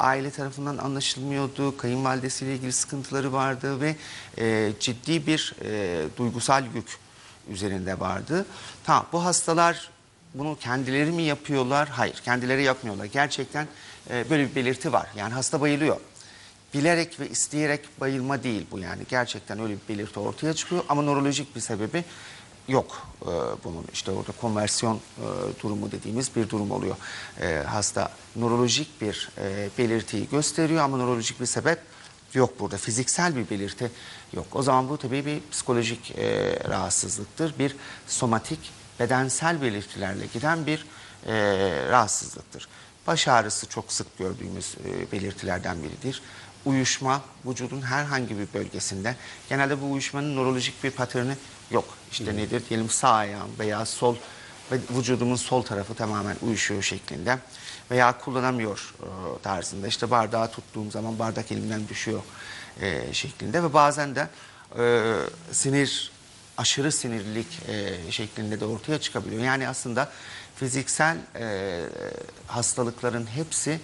aile 0.00 0.30
tarafından 0.30 0.78
anlaşılmıyordu 0.78 1.76
kayınvalidesiyle 1.76 2.54
ilgili 2.54 2.72
sıkıntıları 2.72 3.32
vardı 3.32 3.80
ve 3.80 3.96
e, 4.38 4.72
ciddi 4.80 5.26
bir 5.26 5.54
e, 5.64 6.02
duygusal 6.16 6.64
yük 6.74 6.98
üzerinde 7.48 8.00
vardı. 8.00 8.46
Tamam 8.84 9.06
bu 9.12 9.24
hastalar 9.24 9.90
bunu 10.34 10.56
kendileri 10.60 11.10
mi 11.10 11.22
yapıyorlar? 11.22 11.88
Hayır 11.88 12.14
kendileri 12.24 12.62
yapmıyorlar. 12.62 13.04
Gerçekten 13.04 13.66
e, 14.10 14.30
böyle 14.30 14.50
bir 14.50 14.54
belirti 14.54 14.92
var. 14.92 15.06
Yani 15.16 15.34
hasta 15.34 15.60
bayılıyor. 15.60 15.96
Bilerek 16.74 17.20
ve 17.20 17.28
isteyerek 17.28 18.00
bayılma 18.00 18.42
değil 18.42 18.66
bu 18.70 18.78
yani. 18.78 19.02
Gerçekten 19.08 19.60
öyle 19.60 19.74
bir 19.74 19.94
belirti 19.94 20.20
ortaya 20.20 20.54
çıkıyor 20.54 20.84
ama 20.88 21.02
nörolojik 21.02 21.56
bir 21.56 21.60
sebebi 21.60 22.04
yok 22.68 23.06
e, 23.22 23.26
bunun. 23.64 23.84
İşte 23.92 24.10
orada 24.10 24.32
konversiyon 24.40 24.96
e, 24.96 25.26
durumu 25.62 25.92
dediğimiz 25.92 26.36
bir 26.36 26.48
durum 26.48 26.70
oluyor. 26.70 26.96
E, 27.40 27.62
hasta 27.66 28.12
nörolojik 28.36 29.00
bir 29.00 29.30
e, 29.38 29.68
belirtiyi 29.78 30.28
gösteriyor 30.28 30.84
ama 30.84 30.96
nörolojik 30.96 31.40
bir 31.40 31.46
sebep 31.46 31.78
yok 32.34 32.60
burada. 32.60 32.76
Fiziksel 32.76 33.36
bir 33.36 33.50
belirti 33.50 33.90
yok. 34.32 34.46
O 34.52 34.62
zaman 34.62 34.88
bu 34.88 34.98
tabii 34.98 35.26
bir 35.26 35.40
psikolojik 35.50 36.10
e, 36.18 36.58
rahatsızlıktır. 36.68 37.58
Bir 37.58 37.76
somatik 38.06 38.72
bedensel 39.00 39.62
belirtilerle 39.62 40.26
giden 40.32 40.66
bir 40.66 40.86
e, 41.26 41.34
rahatsızlıktır. 41.90 42.68
Baş 43.06 43.28
ağrısı 43.28 43.68
çok 43.68 43.92
sık 43.92 44.18
gördüğümüz 44.18 44.74
e, 44.84 45.12
belirtilerden 45.12 45.76
biridir. 45.82 46.22
Uyuşma 46.64 47.22
vücudun 47.46 47.82
herhangi 47.82 48.38
bir 48.38 48.46
bölgesinde. 48.54 49.16
Genelde 49.48 49.82
bu 49.82 49.92
uyuşmanın 49.92 50.36
nörolojik 50.36 50.84
bir 50.84 50.90
paterni 50.90 51.36
yok. 51.70 51.84
İşte 52.12 52.36
nedir 52.36 52.62
diyelim 52.68 52.90
sağ 52.90 53.12
ayağım 53.12 53.50
veya 53.58 53.86
sol 53.86 54.16
ve 54.72 54.78
vücudumun 54.90 55.36
sol 55.36 55.62
tarafı 55.62 55.94
tamamen 55.94 56.36
uyuşuyor 56.42 56.82
şeklinde 56.82 57.38
veya 57.90 58.18
kullanamıyor 58.18 58.94
e, 59.02 59.42
tarzında. 59.42 59.86
İşte 59.86 60.10
bardağı 60.10 60.50
tuttuğum 60.50 60.90
zaman 60.90 61.18
bardak 61.18 61.52
elimden 61.52 61.88
düşüyor 61.88 62.20
e, 62.80 63.14
şeklinde 63.14 63.62
ve 63.62 63.74
bazen 63.74 64.14
de 64.14 64.28
e, 64.78 65.14
sinir 65.52 66.12
aşırı 66.56 66.92
sinirlilik 66.92 67.46
e, 67.68 67.96
şeklinde 68.12 68.60
de 68.60 68.64
ortaya 68.64 69.00
çıkabiliyor. 69.00 69.42
Yani 69.42 69.68
aslında 69.68 70.12
fiziksel 70.56 71.16
e, 71.36 71.78
hastalıkların 72.46 73.26
hepsi 73.26 73.80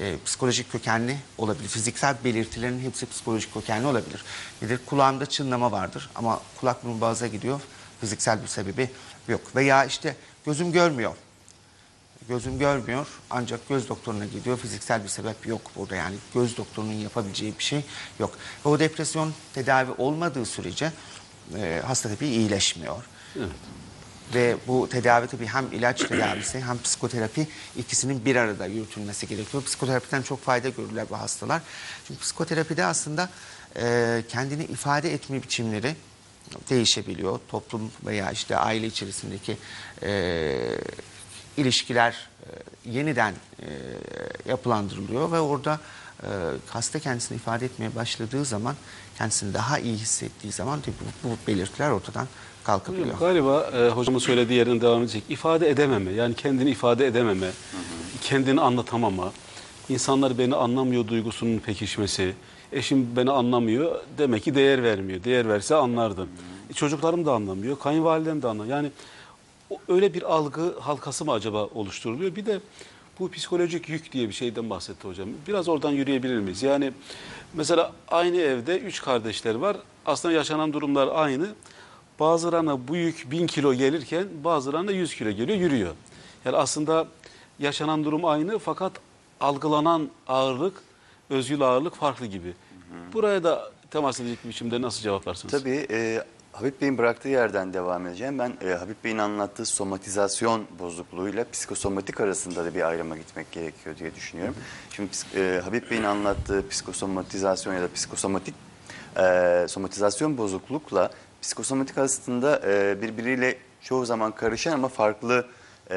e, 0.00 0.16
psikolojik 0.24 0.72
kökenli 0.72 1.16
olabilir. 1.38 1.68
Fiziksel 1.68 2.16
belirtilerin 2.24 2.80
hepsi 2.80 3.06
psikolojik 3.06 3.54
kökenli 3.54 3.86
olabilir. 3.86 4.24
Nedir? 4.62 4.80
Kulağımda 4.86 5.26
çınlama 5.26 5.72
vardır 5.72 6.10
ama 6.14 6.40
kulak 6.60 6.84
burun 6.84 7.00
boğaza 7.00 7.26
gidiyor. 7.26 7.60
Fiziksel 8.00 8.42
bir 8.42 8.46
sebebi 8.48 8.90
yok. 9.28 9.40
Veya 9.56 9.84
işte 9.84 10.16
gözüm 10.46 10.72
görmüyor. 10.72 11.14
Gözüm 12.28 12.58
görmüyor 12.58 13.06
ancak 13.30 13.68
göz 13.68 13.88
doktoruna 13.88 14.24
gidiyor. 14.24 14.58
Fiziksel 14.58 15.02
bir 15.02 15.08
sebep 15.08 15.46
yok 15.46 15.60
burada 15.76 15.96
yani 15.96 16.16
göz 16.34 16.56
doktorunun 16.56 16.92
yapabileceği 16.92 17.58
bir 17.58 17.64
şey 17.64 17.84
yok. 18.18 18.38
Ve 18.66 18.68
o 18.68 18.78
depresyon 18.78 19.32
tedavi 19.54 19.90
olmadığı 19.98 20.46
sürece 20.46 20.92
e, 21.56 21.82
hasta 21.86 22.08
tabii 22.08 22.26
iyileşmiyor. 22.26 23.04
Evet. 23.36 23.48
Ve 24.34 24.56
bu 24.66 24.88
tedavi 24.88 25.26
tabii 25.26 25.46
hem 25.46 25.72
ilaç 25.72 26.08
tedavisi 26.08 26.60
hem 26.60 26.82
psikoterapi 26.82 27.46
ikisinin 27.76 28.24
bir 28.24 28.36
arada 28.36 28.66
yürütülmesi 28.66 29.28
gerekiyor. 29.28 29.62
Psikoterapiden 29.62 30.22
çok 30.22 30.42
fayda 30.42 30.68
görürler 30.68 31.06
bu 31.10 31.18
hastalar. 31.18 31.62
Çünkü 32.06 32.20
psikoterapide 32.20 32.84
aslında 32.84 33.28
e, 33.76 34.22
kendini 34.28 34.64
ifade 34.64 35.14
etme 35.14 35.42
biçimleri 35.42 35.96
değişebiliyor. 36.70 37.40
Toplum 37.48 37.90
veya 38.06 38.30
işte 38.30 38.56
aile 38.56 38.86
içerisindeki 38.86 39.56
e, 40.02 40.56
ilişkiler 41.56 42.28
e, 42.42 42.46
yeniden 42.90 43.34
e, 43.62 43.68
yapılandırılıyor 44.48 45.32
ve 45.32 45.40
orada 45.40 45.80
e, 46.22 46.28
hasta 46.66 46.98
kendisini 46.98 47.36
ifade 47.36 47.64
etmeye 47.64 47.94
başladığı 47.94 48.44
zaman 48.44 48.76
kendisini 49.18 49.54
daha 49.54 49.78
iyi 49.78 49.96
hissettiği 49.96 50.52
zaman 50.52 50.82
bu, 50.86 51.28
bu 51.28 51.36
belirtiler 51.46 51.90
ortadan 51.90 52.28
kalkabiliyor. 52.68 53.06
Hocam, 53.06 53.20
Galiba 53.20 53.70
e, 53.74 53.88
hocamın 53.88 54.18
söylediği 54.18 54.58
yerine 54.58 54.80
devam 54.80 55.02
edecek. 55.02 55.22
İfade 55.28 55.70
edememe, 55.70 56.12
yani 56.12 56.34
kendini 56.34 56.70
ifade 56.70 57.06
edememe, 57.06 57.50
kendini 58.20 58.60
anlatamama, 58.60 59.32
insanlar 59.88 60.38
beni 60.38 60.54
anlamıyor 60.54 61.08
duygusunun 61.08 61.58
pekişmesi, 61.58 62.34
eşim 62.72 63.16
beni 63.16 63.30
anlamıyor, 63.30 64.00
demek 64.18 64.42
ki 64.42 64.54
değer 64.54 64.82
vermiyor. 64.82 65.24
Değer 65.24 65.48
verse 65.48 65.74
anlardım. 65.74 66.28
E, 66.70 66.72
çocuklarım 66.72 67.26
da 67.26 67.32
anlamıyor, 67.32 67.78
kayınvalidem 67.78 68.42
de 68.42 68.48
anlamıyor. 68.48 68.76
Yani 68.76 68.90
öyle 69.88 70.14
bir 70.14 70.22
algı 70.22 70.78
halkası 70.80 71.24
mı 71.24 71.32
acaba 71.32 71.66
oluşturuluyor? 71.74 72.36
Bir 72.36 72.46
de 72.46 72.60
bu 73.20 73.30
psikolojik 73.30 73.88
yük 73.88 74.12
diye 74.12 74.28
bir 74.28 74.34
şeyden 74.34 74.70
bahsetti 74.70 75.08
hocam. 75.08 75.28
Biraz 75.48 75.68
oradan 75.68 75.90
yürüyebilir 75.90 76.38
miyiz? 76.38 76.62
Yani 76.62 76.92
mesela 77.54 77.92
aynı 78.08 78.36
evde 78.36 78.78
üç 78.78 79.02
kardeşler 79.02 79.54
var. 79.54 79.76
Aslında 80.06 80.34
yaşanan 80.34 80.72
durumlar 80.72 81.08
aynı. 81.14 81.46
Bazılarına 82.20 82.88
bu 82.88 82.96
yük 82.96 83.30
bin 83.30 83.46
kilo 83.46 83.74
gelirken 83.74 84.26
bazılarına 84.44 84.90
100 84.90 85.14
kilo 85.14 85.30
geliyor, 85.30 85.58
yürüyor. 85.58 85.94
Yani 86.44 86.56
aslında 86.56 87.06
yaşanan 87.58 88.04
durum 88.04 88.24
aynı 88.24 88.58
fakat 88.58 88.92
algılanan 89.40 90.08
ağırlık, 90.28 90.82
özgül 91.30 91.62
ağırlık 91.62 91.94
farklı 91.94 92.26
gibi. 92.26 92.54
Buraya 93.12 93.44
da 93.44 93.70
temas 93.90 94.20
edecek 94.20 94.38
bir 94.44 94.48
biçimde 94.48 94.82
nasıl 94.82 95.02
cevaplarsınız? 95.02 95.52
Tabii 95.52 95.86
e, 95.90 96.24
Habib 96.52 96.80
Bey'in 96.80 96.98
bıraktığı 96.98 97.28
yerden 97.28 97.72
devam 97.72 98.06
edeceğim. 98.06 98.38
Ben 98.38 98.52
e, 98.62 98.74
Habib 98.74 99.04
Bey'in 99.04 99.18
anlattığı 99.18 99.66
somatizasyon 99.66 100.64
bozukluğuyla 100.78 101.44
psikosomatik 101.52 102.20
arasında 102.20 102.64
da 102.64 102.74
bir 102.74 102.88
ayrıma 102.88 103.16
gitmek 103.16 103.52
gerekiyor 103.52 103.98
diye 103.98 104.14
düşünüyorum. 104.14 104.54
Şimdi 104.90 105.10
e, 105.36 105.60
Habib 105.64 105.90
Bey'in 105.90 106.02
anlattığı 106.02 106.68
psikosomatizasyon 106.68 107.74
ya 107.74 107.82
da 107.82 107.92
psikosomatik 107.92 108.54
e, 109.18 109.66
somatizasyon 109.68 110.38
bozuklukla 110.38 111.10
psikosomatik 111.42 111.98
aslında 111.98 112.60
e, 112.66 113.02
birbiriyle 113.02 113.58
çoğu 113.80 114.06
zaman 114.06 114.34
karışan 114.34 114.72
ama 114.72 114.88
farklı 114.88 115.46
e, 115.90 115.94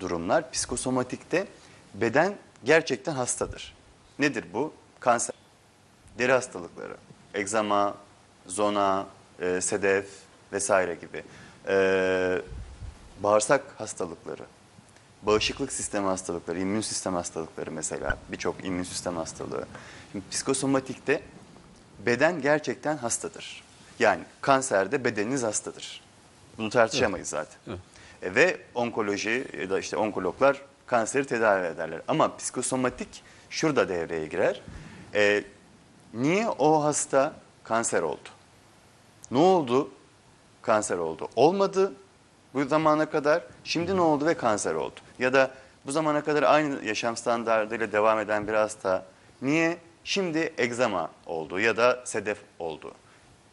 durumlar. 0.00 0.50
Psikosomatikte 0.50 1.46
beden 1.94 2.34
gerçekten 2.64 3.12
hastadır. 3.12 3.74
Nedir 4.18 4.44
bu? 4.52 4.72
Kanser 5.00 5.34
deri 6.18 6.32
hastalıkları, 6.32 6.96
egzama, 7.34 7.94
zona, 8.46 9.06
e, 9.40 9.60
sedef 9.60 10.06
vesaire 10.52 10.94
gibi. 10.94 11.22
E, 11.68 12.38
bağırsak 13.22 13.62
hastalıkları, 13.78 14.42
bağışıklık 15.22 15.72
sistemi 15.72 16.06
hastalıkları, 16.06 16.60
immün 16.60 16.80
sistem 16.80 17.14
hastalıkları 17.14 17.70
mesela 17.70 18.18
birçok 18.32 18.64
immün 18.64 18.82
sistem 18.82 19.16
hastalığı. 19.16 19.66
Şimdi 20.12 20.24
psikosomatikte 20.30 21.22
beden 22.06 22.42
gerçekten 22.42 22.96
hastadır. 22.96 23.65
Yani 23.98 24.22
kanserde 24.40 25.04
bedeniniz 25.04 25.42
hastadır. 25.42 26.00
Bunu 26.58 26.70
tartışamayız 26.70 27.28
zaten. 27.28 27.56
Evet. 27.68 27.78
E, 28.22 28.34
ve 28.34 28.56
onkoloji 28.74 29.46
ya 29.60 29.70
da 29.70 29.78
işte 29.78 29.96
onkologlar 29.96 30.62
kanseri 30.86 31.26
tedavi 31.26 31.66
ederler. 31.66 32.00
Ama 32.08 32.36
psikosomatik 32.36 33.22
şurada 33.50 33.88
devreye 33.88 34.26
girer. 34.26 34.60
E, 35.14 35.44
niye 36.14 36.48
o 36.48 36.84
hasta 36.84 37.34
kanser 37.64 38.02
oldu? 38.02 38.28
Ne 39.30 39.38
oldu? 39.38 39.90
Kanser 40.62 40.98
oldu. 40.98 41.28
Olmadı 41.36 41.92
bu 42.54 42.64
zamana 42.64 43.10
kadar. 43.10 43.42
Şimdi 43.64 43.96
ne 43.96 44.00
oldu 44.00 44.26
ve 44.26 44.34
kanser 44.34 44.74
oldu? 44.74 45.00
Ya 45.18 45.32
da 45.32 45.50
bu 45.86 45.92
zamana 45.92 46.24
kadar 46.24 46.42
aynı 46.42 46.84
yaşam 46.84 47.16
standartıyla 47.16 47.92
devam 47.92 48.18
eden 48.18 48.48
bir 48.48 48.52
hasta 48.52 49.04
niye 49.42 49.78
şimdi 50.04 50.52
egzama 50.58 51.10
oldu 51.26 51.60
ya 51.60 51.76
da 51.76 52.02
sedef 52.04 52.38
oldu? 52.58 52.92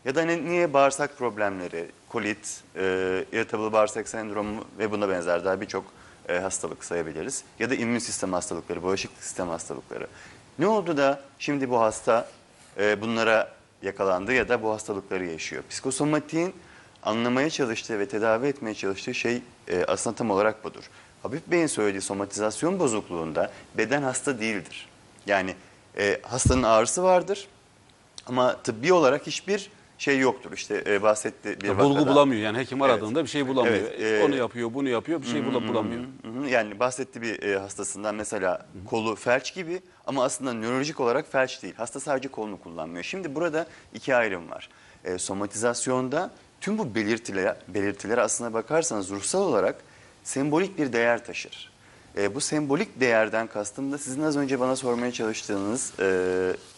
Ya 0.06 0.16
da 0.16 0.22
hani 0.22 0.46
niye 0.46 0.74
bağırsak 0.74 1.18
problemleri, 1.18 1.86
kolit, 2.10 2.62
e, 2.76 3.26
irritable 3.32 3.72
bağırsak 3.72 4.08
sendromu 4.08 4.66
ve 4.80 4.92
buna 4.92 5.10
benzer 5.10 5.46
daha 5.46 5.62
birçok 5.62 5.86
e, 6.30 6.40
hastalık 6.40 6.86
sayabiliriz. 6.86 7.44
Ya 7.60 7.70
da 7.70 7.76
immün 7.76 8.00
sistem 8.00 8.34
hastalıkları, 8.34 8.84
bağışıklık 8.84 9.24
sistem 9.24 9.50
hastalıkları. 9.50 10.08
Ne 10.60 10.68
oldu 10.68 10.98
da 10.98 11.22
şimdi 11.40 11.70
bu 11.70 11.82
hasta 11.82 12.28
e, 12.80 13.02
bunlara 13.02 13.52
yakalandı 13.82 14.34
ya 14.34 14.50
da 14.50 14.64
bu 14.64 14.72
hastalıkları 14.72 15.26
yaşıyor? 15.26 15.64
Psikosomatiğin 15.70 16.56
anlamaya 17.04 17.50
çalıştığı 17.50 18.00
ve 18.00 18.08
tedavi 18.08 18.48
etmeye 18.48 18.74
çalıştığı 18.74 19.14
şey 19.14 19.42
e, 19.68 19.86
aslında 19.88 20.16
tam 20.16 20.32
olarak 20.32 20.64
budur. 20.64 20.84
Habib 21.24 21.42
Bey'in 21.48 21.68
söylediği 21.68 22.02
somatizasyon 22.02 22.80
bozukluğunda 22.80 23.52
beden 23.78 24.02
hasta 24.02 24.40
değildir. 24.40 24.90
Yani 25.26 25.56
e, 25.98 26.20
hastanın 26.24 26.64
ağrısı 26.64 27.04
vardır 27.04 27.48
ama 28.26 28.56
tıbbi 28.64 28.94
olarak 28.94 29.28
hiçbir 29.28 29.70
şey 30.04 30.20
yoktur. 30.20 30.52
İşte 30.52 30.84
e, 30.88 31.02
bahsetti 31.02 31.62
bir 31.62 31.78
bulgu 31.78 31.96
vakada. 31.96 32.12
bulamıyor 32.12 32.42
yani 32.42 32.58
hekim 32.58 32.82
aradığında 32.82 33.24
bir 33.24 33.30
şey 33.30 33.48
bulamıyor. 33.48 33.76
Evet, 33.76 34.02
e, 34.22 34.24
Onu 34.26 34.36
yapıyor, 34.36 34.74
bunu 34.74 34.90
yapıyor, 34.90 35.22
bir 35.22 35.28
şey 35.28 35.42
bula- 35.42 35.68
bulamıyor. 35.68 36.04
Hı 36.24 36.28
hı. 36.42 36.50
Yani 36.50 36.80
bahsetti 36.80 37.22
bir 37.22 37.44
e, 37.44 37.60
hastasından 37.60 38.16
mesela 38.16 38.66
kolu 38.86 39.16
felç 39.16 39.54
gibi 39.54 39.82
ama 40.08 40.24
aslında 40.24 40.54
nörolojik 40.54 41.00
olarak 41.00 41.32
felç 41.32 41.64
değil. 41.64 41.74
Hasta 41.78 42.00
sadece 42.00 42.28
kolunu 42.28 42.60
kullanmıyor. 42.60 43.04
Şimdi 43.04 43.36
burada 43.36 43.68
iki 43.94 44.16
ayrım 44.16 44.50
var. 44.50 44.70
E, 45.06 45.18
somatizasyonda 45.18 46.32
tüm 46.62 46.78
bu 46.78 46.96
belirtiler, 46.96 47.56
belirtiler 47.68 48.18
aslına 48.18 48.54
bakarsanız 48.54 49.10
ruhsal 49.10 49.42
olarak 49.42 49.76
sembolik 50.24 50.78
bir 50.78 50.94
değer 50.94 51.26
taşır. 51.26 51.72
E, 52.18 52.36
bu 52.36 52.42
sembolik 52.42 53.00
değerden 53.00 53.48
kastım 53.48 53.92
da 53.92 53.98
sizin 53.98 54.22
az 54.24 54.38
önce 54.38 54.60
bana 54.60 54.76
sormaya 54.76 55.12
çalıştığınız 55.12 55.94
e, 56.00 56.08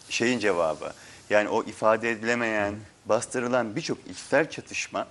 şeyin 0.08 0.38
cevabı. 0.38 0.92
Yani 1.30 1.48
o 1.48 1.62
ifade 1.64 2.10
edilemeyen, 2.10 2.74
bastırılan 3.08 3.76
birçok 3.76 3.98
içsel 4.10 4.50
çatışma 4.50 5.06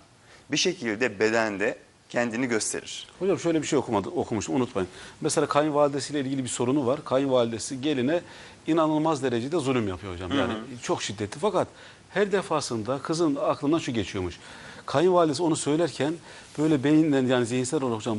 bir 0.51 0.57
şekilde 0.57 1.19
bedende 1.19 1.77
kendini 2.09 2.47
gösterir. 2.47 3.07
Hocam 3.19 3.39
şöyle 3.39 3.61
bir 3.61 3.67
şey 3.67 3.79
okumadı, 3.79 4.09
okumuştum 4.09 4.55
unutmayın. 4.55 4.89
Mesela 5.21 5.47
kayınvalidesiyle 5.47 6.19
ilgili 6.19 6.43
bir 6.43 6.49
sorunu 6.49 6.85
var. 6.85 7.03
Kayınvalidesi 7.05 7.81
geline 7.81 8.21
inanılmaz 8.67 9.23
derecede 9.23 9.59
zulüm 9.59 9.87
yapıyor 9.87 10.13
hocam. 10.13 10.31
Yani 10.37 10.53
çok 10.81 11.03
şiddetli 11.03 11.39
fakat 11.39 11.67
her 12.09 12.31
defasında 12.31 12.99
kızın 12.99 13.35
aklından 13.35 13.79
şu 13.79 13.91
geçiyormuş. 13.91 14.39
Kayınvalidesi 14.85 15.43
onu 15.43 15.55
söylerken 15.55 16.13
böyle 16.57 16.83
beyinden 16.83 17.25
yani 17.25 17.45
zihinsel 17.45 17.81
olarak 17.81 17.97
hocam 17.97 18.17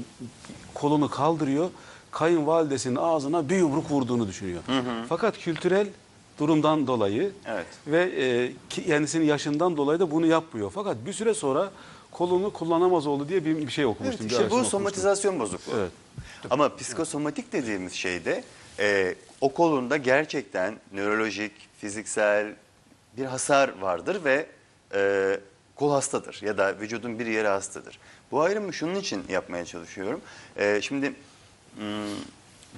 kolunu 0.74 1.10
kaldırıyor. 1.10 1.70
Kayınvalidesinin 2.10 2.96
ağzına 2.96 3.48
bir 3.48 3.56
yumruk 3.56 3.90
vurduğunu 3.90 4.28
düşünüyor. 4.28 4.62
Fakat 5.08 5.38
kültürel 5.38 5.86
durumdan 6.38 6.86
dolayı 6.86 7.32
Evet. 7.46 7.66
ve 7.86 8.02
e, 8.02 8.52
kendisinin 8.68 9.24
yaşından 9.24 9.76
dolayı 9.76 10.00
da 10.00 10.10
bunu 10.10 10.26
yapmıyor. 10.26 10.70
Fakat 10.74 10.96
bir 11.06 11.12
süre 11.12 11.34
sonra 11.34 11.70
kolunu 12.10 12.52
kullanamaz 12.52 13.06
oldu 13.06 13.28
diye 13.28 13.44
bir, 13.44 13.56
bir 13.56 13.72
şey 13.72 13.86
okumuştum. 13.86 14.20
Evet, 14.20 14.32
işte 14.32 14.42
bu 14.42 14.46
okumuştum. 14.46 14.70
somatizasyon 14.70 15.40
bozukluğu. 15.40 15.72
Evet. 15.78 15.90
Ama 16.50 16.76
psikosomatik 16.76 17.52
dediğimiz 17.52 17.92
şeyde 17.92 18.44
e, 18.78 19.14
o 19.40 19.52
kolunda 19.52 19.96
gerçekten 19.96 20.74
nörolojik, 20.92 21.52
fiziksel 21.80 22.54
bir 23.16 23.24
hasar 23.24 23.78
vardır 23.80 24.24
ve 24.24 24.46
e, 24.94 25.40
kol 25.76 25.90
hastadır 25.90 26.40
ya 26.42 26.58
da 26.58 26.80
vücudun 26.80 27.18
bir 27.18 27.26
yeri 27.26 27.48
hastadır. 27.48 27.98
Bu 28.30 28.42
ayrımı 28.42 28.72
şunun 28.72 28.94
için 28.94 29.24
yapmaya 29.28 29.64
çalışıyorum. 29.64 30.20
E, 30.56 30.80
şimdi 30.82 31.12
hmm, 31.76 31.84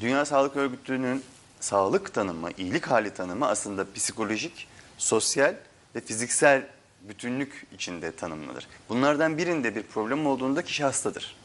Dünya 0.01 0.25
Sağlık 0.25 0.57
Örgütü'nün 0.57 1.25
sağlık 1.61 2.15
tanımı, 2.15 2.51
iyilik 2.59 2.87
hali 2.87 3.11
tanımı 3.11 3.49
aslında 3.49 3.93
psikolojik, 3.95 4.69
sosyal 4.99 5.55
ve 5.95 6.01
fiziksel 6.01 6.67
bütünlük 7.09 7.67
içinde 7.75 8.17
tanımlanır. 8.17 8.67
Bunlardan 8.89 9.39
birinde 9.39 9.77
bir 9.77 9.83
problem 9.83 10.27
olduğunda 10.27 10.63
kişi 10.63 10.85
hastadır 10.85 11.37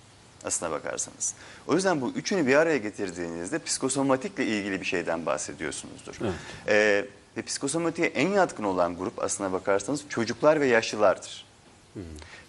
aslına 0.45 0.71
bakarsanız. 0.71 1.33
O 1.67 1.75
yüzden 1.75 2.01
bu 2.01 2.11
üçünü 2.11 2.47
bir 2.47 2.55
araya 2.55 2.77
getirdiğinizde 2.77 3.59
psikosomatikle 3.59 4.45
ilgili 4.45 4.81
bir 4.81 4.85
şeyden 4.85 5.25
bahsediyorsunuzdur. 5.25 6.15
Evet. 6.21 6.33
Ee, 6.67 7.05
ve 7.37 7.41
psikosomatiğe 7.41 8.07
en 8.07 8.29
yatkın 8.29 8.63
olan 8.63 8.97
grup 8.97 9.23
aslına 9.23 9.51
bakarsanız 9.51 10.03
çocuklar 10.09 10.61
ve 10.61 10.67
yaşlılardır. 10.67 11.45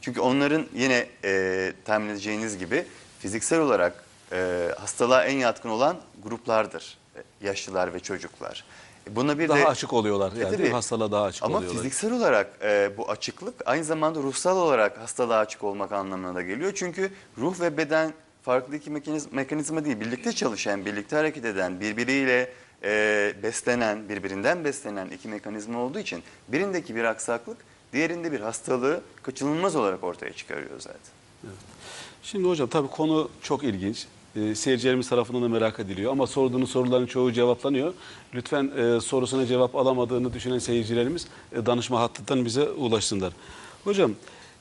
Çünkü 0.01 0.21
onların 0.21 0.67
yine 0.75 1.07
e, 1.25 1.73
tahmin 1.85 2.09
edeceğiniz 2.09 2.59
gibi 2.59 2.87
fiziksel 3.19 3.61
olarak 3.61 4.05
e, 4.33 4.69
hastalığa 4.79 5.25
en 5.25 5.37
yatkın 5.37 5.69
olan 5.69 5.97
gruplardır. 6.23 6.99
E, 7.45 7.47
Yaşlılar 7.47 7.95
ve 7.95 8.01
çocuklar. 8.01 8.65
E, 9.11 9.17
Buna 9.17 9.39
bir 9.39 9.49
Daha 9.49 9.59
de 9.59 9.67
açık 9.67 9.93
oluyorlar 9.93 10.33
yani 10.33 10.57
tabii. 10.57 10.69
hastalığa 10.71 11.13
daha 11.13 11.23
açık 11.25 11.45
ama 11.45 11.57
oluyorlar. 11.59 11.79
fiziksel 11.83 12.13
olarak 12.13 12.51
e, 12.63 12.91
bu 12.99 13.11
açıklık 13.11 13.55
aynı 13.67 13.85
zamanda 13.85 14.21
ruhsal 14.21 14.57
olarak 14.57 14.99
hastalığa 14.99 15.39
açık 15.39 15.65
olmak 15.65 15.93
anlamına 15.93 16.35
da 16.35 16.43
geliyor. 16.43 16.73
Çünkü 16.75 17.11
ruh 17.39 17.61
ve 17.61 17.77
beden 17.77 18.13
farklı 18.43 18.77
iki 18.77 18.91
mekaniz- 18.91 19.27
mekanizma 19.35 19.85
değil, 19.85 20.01
birlikte 20.01 20.33
çalışan, 20.33 20.85
birlikte 20.87 21.17
hareket 21.17 21.45
eden, 21.45 21.81
birbiriyle 21.81 22.53
e, 22.85 23.35
beslenen, 23.43 24.09
birbirinden 24.09 24.65
beslenen 24.65 25.09
iki 25.09 25.29
mekanizma 25.29 25.79
olduğu 25.79 25.99
için 25.99 26.23
birindeki 26.49 26.97
bir 26.97 27.05
aksaklık 27.05 27.57
diğerinde 27.93 28.33
bir 28.33 28.41
hastalığı 28.41 29.01
kaçınılmaz 29.23 29.77
olarak 29.77 30.05
ortaya 30.05 30.33
çıkarıyor 30.33 30.81
zaten. 30.81 31.01
Şimdi 32.23 32.49
hocam 32.49 32.69
tabii 32.69 32.89
konu 32.89 33.31
çok 33.43 33.65
ilginç. 33.65 34.07
Ee, 34.37 34.55
seyircilerimiz 34.55 35.09
tarafından 35.09 35.43
da 35.43 35.49
merak 35.49 35.81
ediliyor 35.81 36.13
ama 36.13 36.27
sorduğunuz 36.27 36.71
soruların 36.71 37.07
çoğu 37.07 37.33
cevaplanıyor. 37.33 37.95
Lütfen 38.35 38.71
e, 38.77 39.01
sorusuna 39.01 39.47
cevap 39.47 39.77
alamadığını 39.77 40.33
düşünen 40.33 40.59
seyircilerimiz 40.59 41.27
e, 41.53 41.67
danışma 41.67 42.01
hattından 42.01 42.45
bize 42.45 42.69
ulaşsınlar. 42.69 43.33
Hocam 43.85 44.13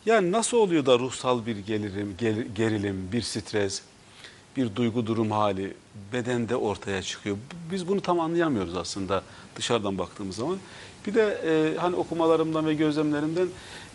yani 0.05 0.31
nasıl 0.31 0.57
oluyor 0.57 0.85
da 0.85 0.99
ruhsal 0.99 1.45
bir 1.45 1.57
gelirim, 1.57 2.15
ger- 2.19 2.53
gerilim, 2.55 3.09
bir 3.11 3.21
stres, 3.21 3.81
bir 4.57 4.75
duygu 4.75 5.05
durum 5.07 5.31
hali 5.31 5.73
bedende 6.13 6.55
ortaya 6.55 7.01
çıkıyor? 7.01 7.37
Biz 7.71 7.87
bunu 7.87 8.01
tam 8.01 8.19
anlayamıyoruz 8.19 8.77
aslında 8.77 9.23
dışarıdan 9.55 9.97
baktığımız 9.97 10.35
zaman. 10.35 10.57
Bir 11.07 11.13
de 11.13 11.41
e, 11.45 11.77
hani 11.77 11.95
okumalarımdan 11.95 12.65
ve 12.65 12.73
gözlemlerimden 12.73 13.47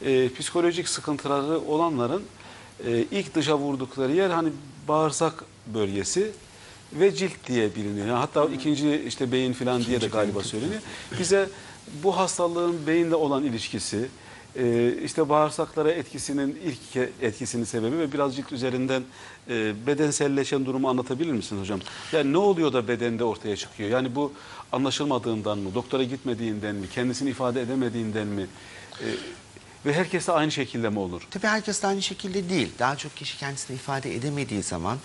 e, 0.05 0.35
psikolojik 0.39 0.89
sıkıntıları 0.89 1.61
olanların 1.61 2.23
e, 2.87 3.05
ilk 3.11 3.35
dışa 3.35 3.59
vurdukları 3.59 4.13
yer 4.13 4.31
hani 4.31 4.49
bağırsak 4.89 5.45
bölgesi 5.75 6.31
ve 6.93 7.15
cilt 7.15 7.47
diye 7.47 7.75
biliniyor. 7.75 8.07
Yani 8.07 8.19
hatta 8.19 8.45
ikinci 8.45 9.03
işte 9.07 9.33
beyin 9.33 9.53
falan 9.53 9.85
diye 9.85 10.01
de 10.01 10.07
galiba 10.07 10.43
söyleniyor. 10.43 10.81
Bize 11.21 11.49
bu 12.03 12.17
hastalığın 12.17 12.87
beyinle 12.87 13.15
olan 13.15 13.45
ilişkisi, 13.45 14.09
e, 14.57 14.95
işte 15.05 15.29
bağırsaklara 15.29 15.93
etkisinin 15.93 16.59
ilk 16.65 17.09
etkisinin 17.23 17.65
sebebi 17.65 17.99
ve 17.99 18.13
biraz 18.13 18.37
cilt 18.37 18.53
üzerinden 18.53 19.03
e, 19.51 19.87
bedenselleşen 19.87 20.67
durumu 20.67 20.89
anlatabilir 20.89 21.33
misiniz 21.33 21.63
hocam? 21.63 21.81
Yani 22.13 22.33
ne 22.33 22.39
oluyor 22.39 22.73
da 22.73 22.89
bedende 22.89 23.25
ortaya 23.25 23.57
çıkıyor? 23.57 23.91
Yani 23.91 24.15
bu 24.15 24.33
anlaşılmadığından 24.73 25.59
mı, 25.59 25.75
doktora 25.75 26.03
gitmediğinden 26.03 26.75
mi, 26.75 26.89
kendisini 26.89 27.31
ifade 27.31 27.63
edemediğinden 27.63 28.27
mi? 28.27 28.47
E, 29.01 29.07
ve 29.89 29.93
herkese 29.93 30.33
aynı 30.33 30.53
şekilde 30.53 30.89
mi 30.89 30.99
olur? 30.99 31.23
Tabii 31.31 31.47
herkes 31.47 31.85
aynı 31.85 32.03
şekilde 32.03 32.49
değil. 32.49 32.73
Daha 32.79 32.97
çok 32.97 33.17
kişi 33.17 33.39
kendisini 33.39 33.77
ifade 33.77 34.15
edemediği 34.15 34.63
zaman 34.63 34.99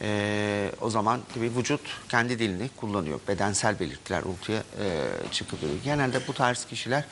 eee, 0.00 0.72
o 0.80 0.90
zaman 0.90 1.20
tabii 1.34 1.56
vücut 1.56 1.80
kendi 2.08 2.38
dilini 2.38 2.70
kullanıyor. 2.76 3.20
Bedensel 3.28 3.80
belirtiler 3.80 4.22
ortaya 4.22 4.62
eee 4.80 5.30
çıkıyor. 5.32 5.62
Genelde 5.84 6.26
bu 6.28 6.34
tarz 6.34 6.64
kişiler 6.64 7.04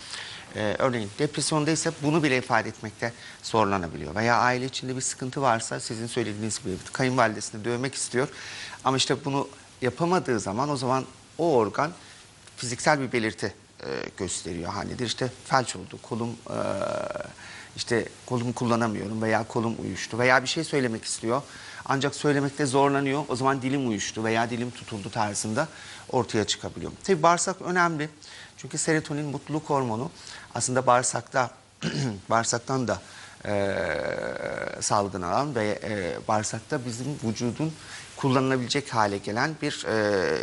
eee, 0.56 0.76
örneğin 0.78 1.10
depresyonda 1.18 1.70
ise 1.70 1.90
bunu 2.02 2.22
bile 2.22 2.38
ifade 2.38 2.68
etmekte 2.68 3.12
zorlanabiliyor. 3.42 4.14
Veya 4.14 4.36
aile 4.38 4.64
içinde 4.64 4.96
bir 4.96 5.00
sıkıntı 5.00 5.42
varsa 5.42 5.80
sizin 5.80 6.06
söylediğiniz 6.06 6.62
gibi 6.64 6.74
kayınvalidesini 6.92 7.64
dövmek 7.64 7.94
istiyor. 7.94 8.28
Ama 8.84 8.96
işte 8.96 9.24
bunu 9.24 9.48
yapamadığı 9.82 10.40
zaman 10.40 10.68
o 10.68 10.76
zaman 10.76 11.04
o 11.38 11.52
organ 11.56 11.92
fiziksel 12.56 13.00
bir 13.00 13.12
belirti 13.12 13.54
e, 13.84 13.88
gösteriyor 14.16 14.72
hanedir. 14.72 15.06
İşte 15.06 15.30
felç 15.44 15.76
oldu, 15.76 15.98
kolum 16.02 16.30
e, 16.30 16.58
işte 17.76 18.08
kolumu 18.26 18.54
kullanamıyorum 18.54 19.22
veya 19.22 19.48
kolum 19.48 19.76
uyuştu 19.82 20.18
veya 20.18 20.42
bir 20.42 20.48
şey 20.48 20.64
söylemek 20.64 21.04
istiyor. 21.04 21.42
Ancak 21.84 22.14
söylemekte 22.14 22.66
zorlanıyor. 22.66 23.24
O 23.28 23.36
zaman 23.36 23.62
dilim 23.62 23.88
uyuştu 23.88 24.24
veya 24.24 24.50
dilim 24.50 24.70
tutuldu 24.70 25.10
tarzında 25.10 25.68
ortaya 26.10 26.44
çıkabiliyor. 26.44 26.92
Tabii 27.04 27.22
bağırsak 27.22 27.62
önemli. 27.62 28.08
Çünkü 28.56 28.78
serotonin 28.78 29.24
mutluluk 29.24 29.70
hormonu 29.70 30.10
aslında 30.54 30.86
bağırsakta 30.86 31.50
bağırsaktan 32.30 32.88
da 32.88 33.02
e, 33.46 33.76
salgılanan 34.80 35.54
ve 35.54 35.78
e, 35.82 36.16
bağırsakta 36.28 36.84
bizim 36.86 37.06
vücudun 37.24 37.72
kullanılabilecek 38.16 38.94
hale 38.94 39.18
gelen 39.18 39.56
bir 39.62 39.86
e, 39.88 39.92
e, 39.92 40.36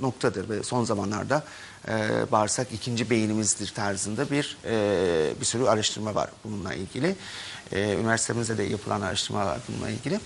noktadır 0.00 0.48
ve 0.48 0.62
son 0.62 0.84
zamanlarda 0.84 1.44
e, 1.88 1.92
bağırsak 2.32 2.72
ikinci 2.72 3.10
beynimizdir 3.10 3.68
tarzında 3.74 4.30
bir 4.30 4.56
e, 4.64 5.40
bir 5.40 5.44
sürü 5.44 5.64
araştırma 5.64 6.14
var 6.14 6.30
bununla 6.44 6.74
ilgili. 6.74 7.16
E, 7.72 7.92
üniversitemizde 7.94 8.58
de 8.58 8.62
yapılan 8.62 9.00
araştırmalar 9.00 9.58
bununla 9.68 9.90
ilgili. 9.90 10.20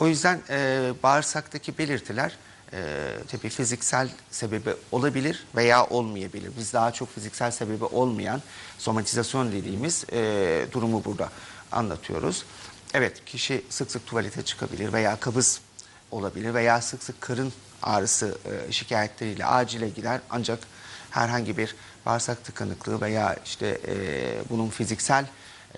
O 0.00 0.06
yüzden 0.06 0.40
e, 0.50 0.92
bağırsaktaki 1.02 1.78
belirtiler 1.78 2.36
e, 2.74 3.10
tabii 3.28 3.48
fiziksel 3.48 4.08
sebebi 4.30 4.74
olabilir 4.92 5.46
veya 5.56 5.86
olmayabilir. 5.86 6.50
Biz 6.58 6.72
daha 6.72 6.92
çok 6.92 7.14
fiziksel 7.14 7.50
sebebi 7.50 7.84
olmayan 7.84 8.42
somatizasyon 8.78 9.52
dediğimiz 9.52 10.04
e, 10.12 10.66
durumu 10.72 11.04
burada 11.04 11.30
anlatıyoruz. 11.72 12.44
Evet 12.94 13.24
kişi 13.24 13.64
sık 13.70 13.90
sık 13.90 14.06
tuvalete 14.06 14.42
çıkabilir 14.42 14.92
veya 14.92 15.20
kabız 15.20 15.60
olabilir 16.10 16.54
veya 16.54 16.80
sık 16.80 17.02
sık 17.02 17.20
karın 17.20 17.52
ağrısı 17.82 18.38
e, 18.68 18.72
şikayetleriyle 18.72 19.46
acile 19.46 19.88
gider 19.88 20.20
ancak 20.30 20.58
herhangi 21.10 21.56
bir 21.56 21.74
bağırsak 22.06 22.44
tıkanıklığı 22.44 23.00
veya 23.00 23.36
işte 23.44 23.80
e, 23.86 23.94
bunun 24.50 24.68
fiziksel 24.68 25.26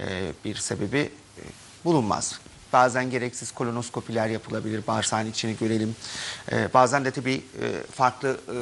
e, 0.01 0.33
bir 0.45 0.55
sebebi 0.55 0.99
e, 1.39 1.43
bulunmaz. 1.85 2.41
Bazen 2.77 3.11
gereksiz 3.11 3.53
kolonoskopiler 3.53 4.29
yapılabilir, 4.29 4.87
bağırsağın 4.87 5.31
içini 5.31 5.57
görelim. 5.57 5.97
E, 6.53 6.75
bazen 6.75 7.05
de 7.05 7.11
tabii 7.11 7.45
e, 7.63 7.83
farklı 7.93 8.41
e, 8.49 8.57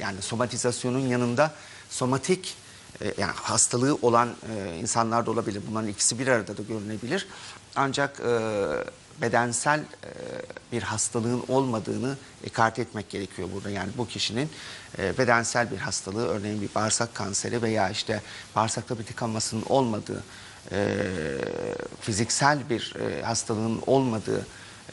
yani 0.00 0.22
somatizasyonun 0.22 0.98
yanında 0.98 1.52
somatik 1.90 2.54
e, 3.02 3.14
yani 3.18 3.32
hastalığı 3.34 3.98
olan 4.02 4.28
e, 4.28 4.76
insanlar 4.76 5.26
da 5.26 5.30
olabilir. 5.30 5.62
Bunların 5.70 5.88
ikisi 5.88 6.18
bir 6.18 6.28
arada 6.28 6.56
da 6.56 6.62
görünebilir. 6.62 7.28
Ancak 7.76 8.20
e, 8.20 8.32
bedensel 9.22 9.80
e, 9.80 9.84
bir 10.72 10.82
hastalığın 10.82 11.44
olmadığını 11.48 12.16
ekarte 12.44 12.82
etmek 12.82 13.10
gerekiyor 13.10 13.48
burada. 13.54 13.70
Yani 13.70 13.90
bu 13.98 14.08
kişinin 14.08 14.50
e, 14.98 15.18
bedensel 15.18 15.70
bir 15.70 15.78
hastalığı, 15.78 16.28
örneğin 16.28 16.62
bir 16.62 16.74
bağırsak 16.74 17.14
kanseri 17.14 17.62
veya 17.62 17.90
işte 17.90 18.22
bağırsakta 18.56 18.98
bir 18.98 19.04
tıkanmasının 19.04 19.64
olmadığı, 19.68 20.24
e, 20.72 20.96
fiziksel 22.00 22.58
bir 22.70 22.94
e, 23.00 23.22
hastalığın 23.22 23.82
olmadığı 23.86 24.46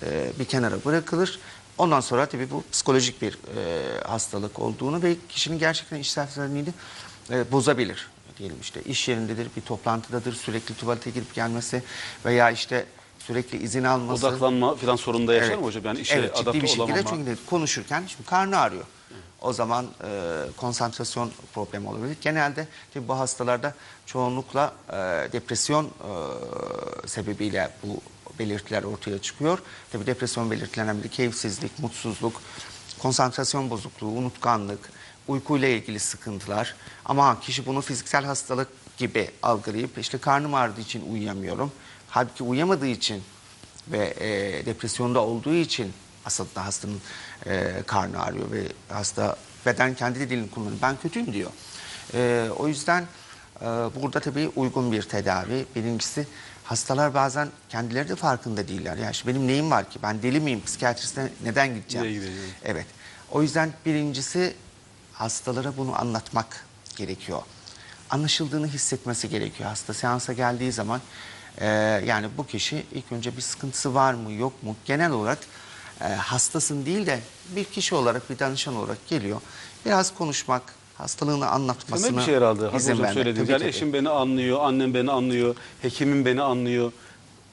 e, 0.05 0.31
bir 0.39 0.45
kenara 0.45 0.75
bırakılır. 0.85 1.39
Ondan 1.77 1.99
sonra 1.99 2.25
tabii 2.25 2.51
bu 2.51 2.63
psikolojik 2.71 3.21
bir 3.21 3.33
e, 3.33 4.01
hastalık 4.07 4.59
olduğunu 4.59 5.01
ve 5.03 5.15
kişinin 5.29 5.59
gerçekten 5.59 5.97
işlevselliğini 5.97 6.69
e, 7.31 7.51
bozabilir. 7.51 8.09
Diyelim 8.37 8.57
işte 8.61 8.81
iş 8.81 9.07
yerindedir, 9.07 9.47
bir 9.57 9.61
toplantıdadır, 9.61 10.33
sürekli 10.33 10.75
tuvalete 10.75 11.09
girip 11.09 11.33
gelmesi 11.33 11.83
veya 12.25 12.51
işte 12.51 12.85
sürekli 13.19 13.57
izin 13.63 13.83
alması. 13.83 14.27
Odaklanma 14.27 14.75
falan 14.75 14.95
sorununda 14.95 15.33
yaşar 15.33 15.47
Evet. 15.47 15.59
mı 15.59 15.65
hocam? 15.65 15.85
Yani 15.85 15.99
işe 15.99 16.15
evet, 16.15 16.35
ciddi 16.35 16.61
bir 16.61 16.67
şekilde 16.67 16.83
olamama. 16.83 17.09
çünkü 17.09 17.37
konuşurken 17.45 18.03
şimdi 18.07 18.29
karnı 18.29 18.59
ağrıyor. 18.59 18.83
O 19.41 19.53
zaman 19.53 19.85
e, 20.03 20.41
konsantrasyon 20.57 21.31
problemi 21.53 21.89
olabilir. 21.89 22.17
Genelde 22.21 22.67
tabii 22.93 23.07
bu 23.07 23.19
hastalarda 23.19 23.73
çoğunlukla 24.05 24.73
e, 24.89 24.93
depresyon 25.31 25.85
e, 25.85 27.07
sebebiyle 27.07 27.69
bu 27.83 28.01
belirtiler 28.39 28.83
ortaya 28.83 29.19
çıkıyor. 29.19 29.59
Tabii 29.91 30.05
depresyon 30.05 30.51
belirtilerinden 30.51 30.99
biri 30.99 31.09
keyifsizlik, 31.09 31.79
mutsuzluk, 31.79 32.41
konsantrasyon 32.99 33.69
bozukluğu, 33.69 34.07
unutkanlık, 34.07 34.89
uykuyla 35.27 35.67
ilgili 35.67 35.99
sıkıntılar. 35.99 36.75
Ama 37.05 37.39
kişi 37.39 37.65
bunu 37.65 37.81
fiziksel 37.81 38.25
hastalık 38.25 38.67
gibi 38.97 39.31
algılayıp 39.43 39.97
işte 39.97 40.17
karnım 40.17 40.53
ağrıdığı 40.53 40.81
için 40.81 41.11
uyuyamıyorum. 41.11 41.71
Halbuki 42.09 42.43
uyuyamadığı 42.43 42.87
için 42.87 43.23
ve 43.87 44.13
e, 44.19 44.65
depresyonda 44.65 45.19
olduğu 45.19 45.53
için 45.53 45.93
aslında 46.27 46.65
hastanın 46.65 47.01
e, 47.45 47.83
karnı 47.87 48.23
ağrıyor 48.23 48.51
ve 48.51 48.61
hasta 48.89 49.35
beden 49.65 49.95
kendi 49.95 50.19
dilini 50.19 50.49
kullanıyor. 50.49 50.81
Ben 50.81 50.95
kötüyüm 51.01 51.33
diyor. 51.33 51.51
E, 52.13 52.49
o 52.57 52.67
yüzden 52.67 53.05
e, 53.61 53.65
burada 53.65 54.19
tabii 54.19 54.51
uygun 54.55 54.91
bir 54.91 55.01
tedavi. 55.01 55.65
Birincisi 55.75 56.27
hastalar 56.63 57.13
bazen 57.13 57.49
kendileri 57.69 58.09
de 58.09 58.15
farkında 58.15 58.67
değiller. 58.67 58.97
Ya 58.97 59.11
işte 59.11 59.27
benim 59.27 59.47
neyim 59.47 59.71
var 59.71 59.89
ki? 59.89 59.99
Ben 60.03 60.21
deli 60.21 60.39
miyim? 60.39 60.61
Psikiyatriste 60.65 61.31
neden 61.43 61.75
gideceğim? 61.75 62.07
Nereye 62.07 62.13
gideceğim? 62.13 62.51
Evet. 62.65 62.85
O 63.31 63.41
yüzden 63.41 63.73
birincisi 63.85 64.55
hastalara 65.13 65.77
bunu 65.77 66.01
anlatmak 66.01 66.65
gerekiyor. 66.95 67.41
Anlaşıldığını 68.09 68.67
hissetmesi 68.67 69.29
gerekiyor. 69.29 69.69
Hasta 69.69 69.93
seansa 69.93 70.33
geldiği 70.33 70.71
zaman 70.71 71.01
e, 71.57 71.67
yani 72.05 72.27
bu 72.37 72.47
kişi 72.47 72.85
ilk 72.91 73.11
önce 73.11 73.37
bir 73.37 73.41
sıkıntısı 73.41 73.93
var 73.93 74.13
mı 74.13 74.31
yok 74.31 74.63
mu 74.63 74.75
genel 74.85 75.11
olarak 75.11 75.39
e, 76.01 76.03
hastasın 76.07 76.85
değil 76.85 77.05
de 77.05 77.19
bir 77.55 77.63
kişi 77.63 77.95
olarak 77.95 78.29
bir 78.29 78.39
danışan 78.39 78.75
olarak 78.75 79.07
geliyor. 79.07 79.41
Biraz 79.85 80.13
konuşmak, 80.15 80.61
hastalığını 80.97 81.47
anlatmasını 81.49 82.07
Temel 82.07 82.19
bir 82.21 82.25
şey 82.25 82.35
herhalde. 82.35 82.69
İzin 82.77 82.93
vermek. 82.93 83.13
söylediğiniz. 83.13 83.41
Tabii, 83.41 83.51
Yani 83.51 83.59
tabii. 83.59 83.69
eşim 83.69 83.93
beni 83.93 84.09
anlıyor, 84.09 84.59
annem 84.61 84.93
beni 84.93 85.11
anlıyor, 85.11 85.55
hekimim 85.81 86.25
beni 86.25 86.41
anlıyor. 86.41 86.91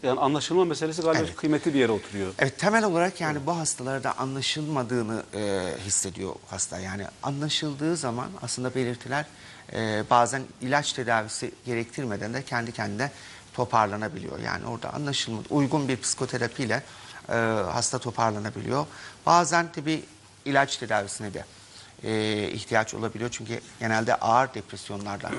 Yani 0.02 0.20
anlaşılma 0.20 0.64
meselesi 0.64 1.02
galiba 1.02 1.22
Evet. 1.24 1.36
kıymetli 1.36 1.74
bir 1.74 1.78
yere 1.78 1.92
oturuyor. 1.92 2.32
Evet 2.38 2.58
temel 2.58 2.84
olarak 2.84 3.20
yani 3.20 3.38
bu 3.46 3.56
hastalarda 3.56 4.18
anlaşılmadığını 4.18 5.22
e, 5.34 5.72
hissediyor 5.86 6.34
hasta. 6.50 6.78
Yani 6.78 7.04
anlaşıldığı 7.22 7.96
zaman 7.96 8.26
aslında 8.42 8.74
belirtiler 8.74 9.26
e, 9.72 10.04
bazen 10.10 10.42
ilaç 10.60 10.92
tedavisi 10.92 11.50
gerektirmeden 11.66 12.34
de 12.34 12.42
kendi 12.42 12.72
kendine 12.72 13.10
toparlanabiliyor. 13.54 14.38
Yani 14.38 14.66
orada 14.66 14.94
anlaşılma 14.94 15.38
uygun 15.50 15.88
bir 15.88 15.96
psikoterapiyle 16.00 16.82
e, 17.28 17.32
hasta 17.72 17.98
toparlanabiliyor. 17.98 18.86
Bazen 19.26 19.72
tabii 19.72 20.04
ilaç 20.44 20.76
tedavisine 20.76 21.34
de 21.34 21.44
e, 22.04 22.48
ihtiyaç 22.52 22.94
olabiliyor. 22.94 23.30
Çünkü 23.30 23.60
genelde 23.80 24.14
ağır 24.14 24.54
depresyonlarla 24.54 25.30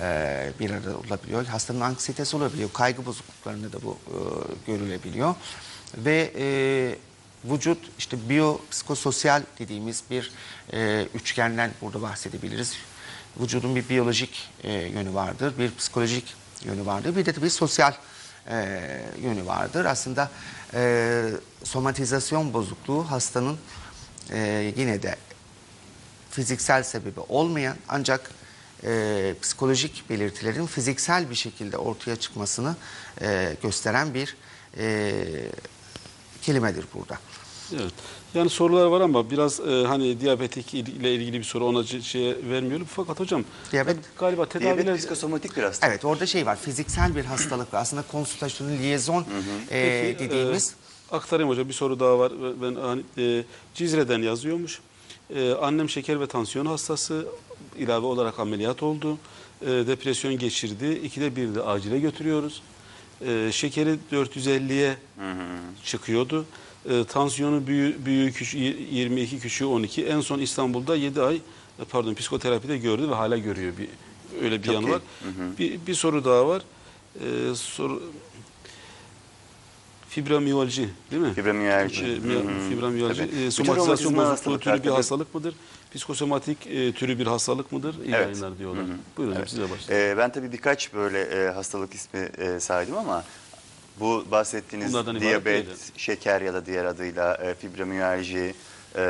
e, 0.00 0.52
bir 0.60 0.70
arada 0.70 0.96
olabiliyor. 0.96 1.46
Hastanın 1.46 1.80
anksiyetesi 1.80 2.36
olabiliyor. 2.36 2.72
Kaygı 2.72 3.06
bozukluklarında 3.06 3.72
da 3.72 3.82
bu 3.82 3.98
e, 4.06 4.16
görülebiliyor. 4.72 5.34
Ve 5.96 6.32
e, 6.36 6.44
vücut 7.44 7.78
işte 7.98 8.28
biyopsikososyal 8.28 9.42
dediğimiz 9.58 10.02
bir 10.10 10.32
e, 10.72 11.06
üçgenden 11.14 11.70
burada 11.80 12.02
bahsedebiliriz. 12.02 12.76
Vücudun 13.40 13.76
bir 13.76 13.88
biyolojik 13.88 14.50
e, 14.62 14.72
yönü 14.72 15.14
vardır, 15.14 15.58
bir 15.58 15.74
psikolojik 15.74 16.34
yönü 16.64 16.86
vardır, 16.86 17.16
bir 17.16 17.26
de 17.26 17.32
tabii 17.32 17.50
sosyal 17.50 17.92
e, 18.48 18.78
yönü 19.22 19.46
vardır. 19.46 19.84
Aslında 19.84 20.30
e, 20.74 21.24
somatizasyon 21.64 22.52
bozukluğu 22.52 23.10
hastanın 23.10 23.58
e, 24.30 24.72
yine 24.76 25.02
de 25.02 25.16
fiziksel 26.30 26.82
sebebi 26.82 27.20
olmayan 27.20 27.76
ancak 27.88 28.30
e, 28.84 29.34
psikolojik 29.42 30.10
belirtilerin 30.10 30.66
fiziksel 30.66 31.30
bir 31.30 31.34
şekilde 31.34 31.76
ortaya 31.76 32.16
çıkmasını 32.16 32.76
e, 33.22 33.56
gösteren 33.62 34.14
bir 34.14 34.36
e, 34.78 35.14
kelimedir 36.42 36.86
burada. 36.94 37.18
Evet. 37.74 37.94
Yani 38.34 38.50
sorular 38.50 38.86
var 38.86 39.00
ama 39.00 39.30
biraz 39.30 39.60
e, 39.60 39.84
hani 39.86 40.20
diyabetik 40.20 40.74
il- 40.74 40.86
ile 40.86 41.14
ilgili 41.14 41.38
bir 41.38 41.44
soru 41.44 41.64
ona 41.66 41.84
şeye 41.84 42.36
vermiyorum. 42.50 42.86
Fakat 42.90 43.20
hocam 43.20 43.44
Diyabet- 43.72 43.96
galiba 44.18 44.46
tedaviler 44.46 44.76
Diyabet 44.84 44.98
psikosomatik 45.00 45.56
bir 45.56 45.62
hastalık. 45.62 45.90
Evet 45.92 46.04
orada 46.04 46.26
şey 46.26 46.46
var 46.46 46.56
fiziksel 46.56 47.16
bir 47.16 47.24
hastalık 47.24 47.74
var. 47.74 47.80
Aslında 47.80 48.02
konsültasyonun 48.12 48.78
liyezon 48.78 49.24
e, 49.70 50.14
Peki, 50.18 50.30
dediğimiz 50.30 50.74
e, 51.12 51.16
aktarayım 51.16 51.50
hocam 51.50 51.68
bir 51.68 51.72
soru 51.74 52.00
daha 52.00 52.18
var. 52.18 52.32
Ben 52.62 52.74
hani, 52.74 53.02
e, 53.18 53.44
Cizre'den 53.74 54.22
yazıyormuş. 54.22 54.80
E, 55.34 55.52
annem 55.52 55.88
şeker 55.88 56.20
ve 56.20 56.26
tansiyon 56.26 56.66
hastası 56.66 57.26
ilave 57.78 58.06
olarak 58.06 58.38
ameliyat 58.40 58.82
oldu. 58.82 59.18
E, 59.62 59.66
depresyon 59.66 60.38
geçirdi. 60.38 61.00
İkide 61.04 61.36
bir 61.36 61.54
de 61.54 61.62
acile 61.62 61.98
götürüyoruz. 61.98 62.62
E, 63.26 63.48
şekeri 63.52 63.98
450'ye 64.12 64.96
çıkıyordu. 65.84 66.44
E, 66.90 67.04
tansiyonu 67.04 67.66
büyüğü, 67.66 68.04
büyüğü 68.04 68.32
küçüğü 68.32 68.58
22, 68.58 69.38
küçüğü 69.38 69.64
12. 69.64 70.06
En 70.06 70.20
son 70.20 70.38
İstanbul'da 70.38 70.96
7 70.96 71.22
ay 71.22 71.36
e, 71.36 71.40
pardon 71.90 72.14
psikoterapide 72.14 72.78
gördü 72.78 73.08
ve 73.10 73.14
hala 73.14 73.38
görüyor. 73.38 73.72
Bir, 73.78 73.88
öyle 74.44 74.58
bir 74.58 74.66
Çok 74.66 74.74
yanı 74.74 74.86
iyi. 74.86 74.92
var. 74.92 75.00
Bir, 75.58 75.86
bir 75.86 75.94
soru 75.94 76.24
daha 76.24 76.48
var. 76.48 76.62
E, 77.20 77.54
soru, 77.54 78.02
Fibromiyalji 80.08 80.88
değil 81.10 81.22
mi? 81.22 81.34
Fibromiyalji. 81.34 82.04
E, 82.04 82.08
Hı 82.08 82.38
hı. 82.38 82.68
Fibromiyalji. 82.68 83.22
E, 83.22 83.50
somatizasyon 83.50 84.16
bozukluğu 84.16 84.58
türü 84.58 84.82
bir 84.84 84.88
hastalık 84.90 85.34
mıdır? 85.34 85.54
Psikosomatik 85.94 86.66
e, 86.66 86.92
türü 86.92 87.18
bir 87.18 87.26
hastalık 87.26 87.72
mıdır? 87.72 87.94
İyi 87.94 88.14
Evet. 88.14 88.26
yayınlar 88.26 88.58
diyorlar. 88.58 88.84
Hı 88.84 88.88
hı. 88.88 88.96
Buyurun 89.16 89.34
Evet. 89.36 89.50
size 89.50 89.70
başlayalım. 89.70 90.06
Ee, 90.12 90.18
ben 90.18 90.32
tabii 90.32 90.52
birkaç 90.52 90.94
böyle 90.94 91.20
e, 91.20 91.48
hastalık 91.52 91.94
ismi 91.94 92.20
e, 92.38 92.60
saydım 92.60 92.96
ama 92.96 93.24
bu 94.00 94.24
bahsettiğiniz 94.30 94.92
Bunlardan 94.92 95.14
ibaret 95.16 95.28
diyabet, 95.28 95.66
değildi. 95.66 95.78
şeker 95.96 96.40
ya 96.40 96.54
da 96.54 96.66
diğer 96.66 96.84
adıyla 96.84 97.34
e, 97.34 97.54
fibromiyalji 97.54 98.54
e, 98.96 99.02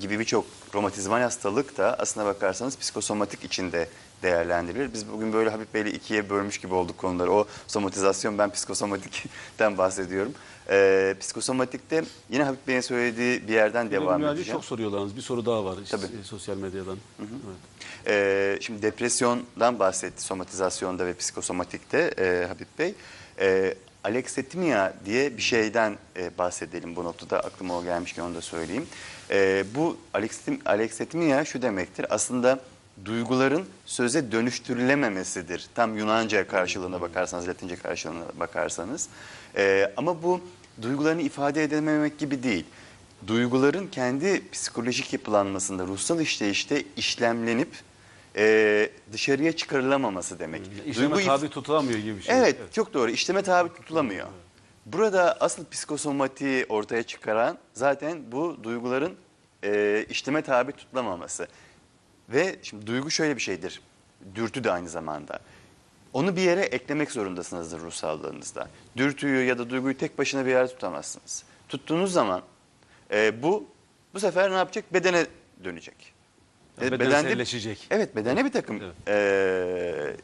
gibi 0.00 0.18
birçok 0.18 0.44
romatizmal 0.74 1.20
hastalık 1.20 1.76
da 1.78 1.96
aslına 1.98 2.26
bakarsanız 2.26 2.78
psikosomatik 2.78 3.44
içinde 3.44 3.88
değerlendirilir. 4.22 4.92
Biz 4.92 5.08
bugün 5.12 5.32
böyle 5.32 5.50
Habib 5.50 5.74
Bey'le 5.74 5.86
ikiye 5.94 6.30
bölmüş 6.30 6.58
gibi 6.58 6.74
olduk 6.74 6.98
konuları. 6.98 7.32
O 7.32 7.46
somatizasyon 7.66 8.38
ben 8.38 8.50
psikosomatikten 8.50 9.78
bahsediyorum. 9.78 10.32
E, 10.70 11.14
psikosomatikte 11.20 12.04
yine 12.30 12.42
Habib 12.44 12.58
Bey'in 12.68 12.80
söylediği 12.80 13.48
bir 13.48 13.52
yerden 13.52 13.90
devam 13.90 14.24
edeceğim. 14.24 14.52
çok 14.52 14.64
soruyorlarınız. 14.64 15.16
Bir 15.16 15.22
soru 15.22 15.46
daha 15.46 15.64
var 15.64 15.76
işte, 15.84 15.96
Tabii. 15.96 16.06
e, 16.20 16.24
sosyal 16.24 16.56
medyadan. 16.56 16.98
Evet. 17.18 17.28
Ee, 18.06 18.58
şimdi 18.60 18.82
depresyondan 18.82 19.78
bahsetti 19.78 20.22
somatizasyonda 20.22 21.06
ve 21.06 21.14
psikosomatikte 21.14 21.98
e, 22.18 22.46
Habib 22.48 22.66
Bey. 22.78 22.94
Ee, 23.38 23.74
aleksetimia 24.04 24.92
diye 25.04 25.36
bir 25.36 25.42
şeyden 25.42 25.98
e, 26.16 26.38
bahsedelim. 26.38 26.96
Bu 26.96 27.04
noktada 27.04 27.40
aklıma 27.40 27.78
o 27.78 27.84
gelmişken 27.84 28.22
onu 28.22 28.34
da 28.34 28.40
söyleyeyim. 28.40 28.86
E, 29.30 29.64
bu 29.74 29.96
aleksetimia 30.64 31.44
şu 31.44 31.62
demektir. 31.62 32.06
Aslında 32.10 32.60
duyguların 33.04 33.64
söze 33.86 34.32
dönüştürülememesidir. 34.32 35.68
Tam 35.74 35.98
Yunanca 35.98 36.46
karşılığına 36.46 37.00
bakarsanız, 37.00 37.48
Latince 37.48 37.76
karşılığına 37.76 38.24
bakarsanız. 38.40 39.08
E, 39.56 39.92
ama 39.96 40.22
bu 40.22 40.40
duygularını 40.82 41.22
ifade 41.22 41.62
edememek 41.62 42.18
gibi 42.18 42.42
değil. 42.42 42.64
Duyguların 43.26 43.86
kendi 43.86 44.50
psikolojik 44.50 45.12
yapılanmasında, 45.12 45.86
ruhsal 45.86 46.20
işleyişte 46.20 46.82
işlemlenip 46.96 47.68
e, 48.36 48.90
dışarıya 49.12 49.56
çıkarılamaması 49.56 50.38
demek. 50.38 50.62
İşleme 50.86 51.14
Duygu 51.14 51.26
tabi 51.26 51.48
tutulamıyor 51.48 51.98
gibi 51.98 52.16
bir 52.16 52.22
şey. 52.22 52.38
Evet, 52.38 52.56
çok 52.72 52.94
doğru. 52.94 53.10
İşleme 53.10 53.42
tabi 53.42 53.74
tutulamıyor. 53.74 54.26
Burada 54.86 55.36
asıl 55.40 55.64
psikosomatiği 55.70 56.66
ortaya 56.68 57.02
çıkaran 57.02 57.58
zaten 57.72 58.32
bu 58.32 58.56
duyguların 58.62 59.14
e, 59.64 60.04
işleme 60.08 60.42
tabi 60.42 60.72
tutulamaması. 60.72 61.48
Ve 62.28 62.56
şimdi 62.62 62.86
duygu 62.86 63.10
şöyle 63.10 63.36
bir 63.36 63.40
şeydir. 63.40 63.80
Dürtü 64.34 64.64
de 64.64 64.70
aynı 64.70 64.88
zamanda. 64.88 65.38
Onu 66.12 66.36
bir 66.36 66.42
yere 66.42 66.60
eklemek 66.60 67.10
zorundasınızdır 67.10 67.80
ruh 67.80 67.92
sağlığınızda. 67.92 68.68
Dürtüyü 68.96 69.44
ya 69.44 69.58
da 69.58 69.70
duyguyu 69.70 69.98
tek 69.98 70.18
başına 70.18 70.46
bir 70.46 70.50
yerde 70.50 70.72
tutamazsınız. 70.72 71.44
Tuttuğunuz 71.68 72.12
zaman 72.12 72.42
e, 73.12 73.42
bu 73.42 73.66
bu 74.14 74.20
sefer 74.20 74.50
ne 74.50 74.54
yapacak? 74.54 74.92
Bedene 74.92 75.26
dönecek. 75.64 76.13
Yani 76.80 76.88
E, 76.94 77.00
bedenselleşecek. 77.00 77.86
Evet 77.90 78.16
bedene 78.16 78.44
bir 78.44 78.52
takım 78.52 78.80
Evet. 78.82 78.94
eee, 79.08 80.16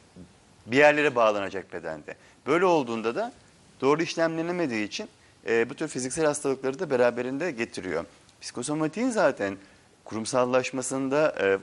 bir 0.67 0.77
yerlere 0.77 1.15
bağlanacak 1.15 1.73
bedende. 1.73 2.15
Böyle 2.47 2.65
olduğunda 2.65 3.15
da 3.15 3.33
doğru 3.81 4.03
işlemlenemediği 4.03 4.87
için 4.87 5.09
eee, 5.47 5.67
bu 5.71 5.75
tür 5.75 5.89
fiziksel 5.89 6.25
hastalıkları 6.27 6.79
da 6.79 6.91
beraberinde 6.91 7.51
getiriyor. 7.51 8.05
Psikosomatiğin 8.41 9.11
zaten 9.11 9.57
kurumsallaşmasında 10.05 11.35
eee, 11.41 11.59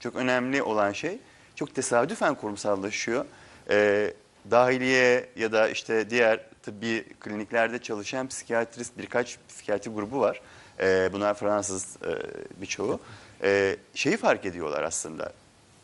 çok 0.00 0.16
önemli 0.16 0.62
olan 0.62 0.92
şey 0.92 1.18
çok 1.54 1.74
tesadüfen 1.74 2.34
kurumsallaşıyor. 2.34 3.24
Eee, 3.70 4.14
dahiliye 4.50 5.28
ya 5.36 5.52
da 5.52 5.68
işte 5.68 6.10
diğer 6.10 6.40
tıbbi 6.62 7.04
kliniklerde 7.20 7.78
çalışan 7.78 8.28
psikiyatrist 8.28 8.98
birkaç 8.98 9.38
psikiyatri 9.48 9.90
grubu 9.90 10.20
var. 10.20 10.40
Eee, 10.80 11.10
bunlar 11.12 11.34
Fransız 11.34 11.96
eee, 12.06 12.16
birçoğu. 12.60 13.00
Eee, 13.42 13.76
şeyi 13.94 14.16
fark 14.16 14.46
ediyorlar 14.46 14.82
aslında 14.82 15.32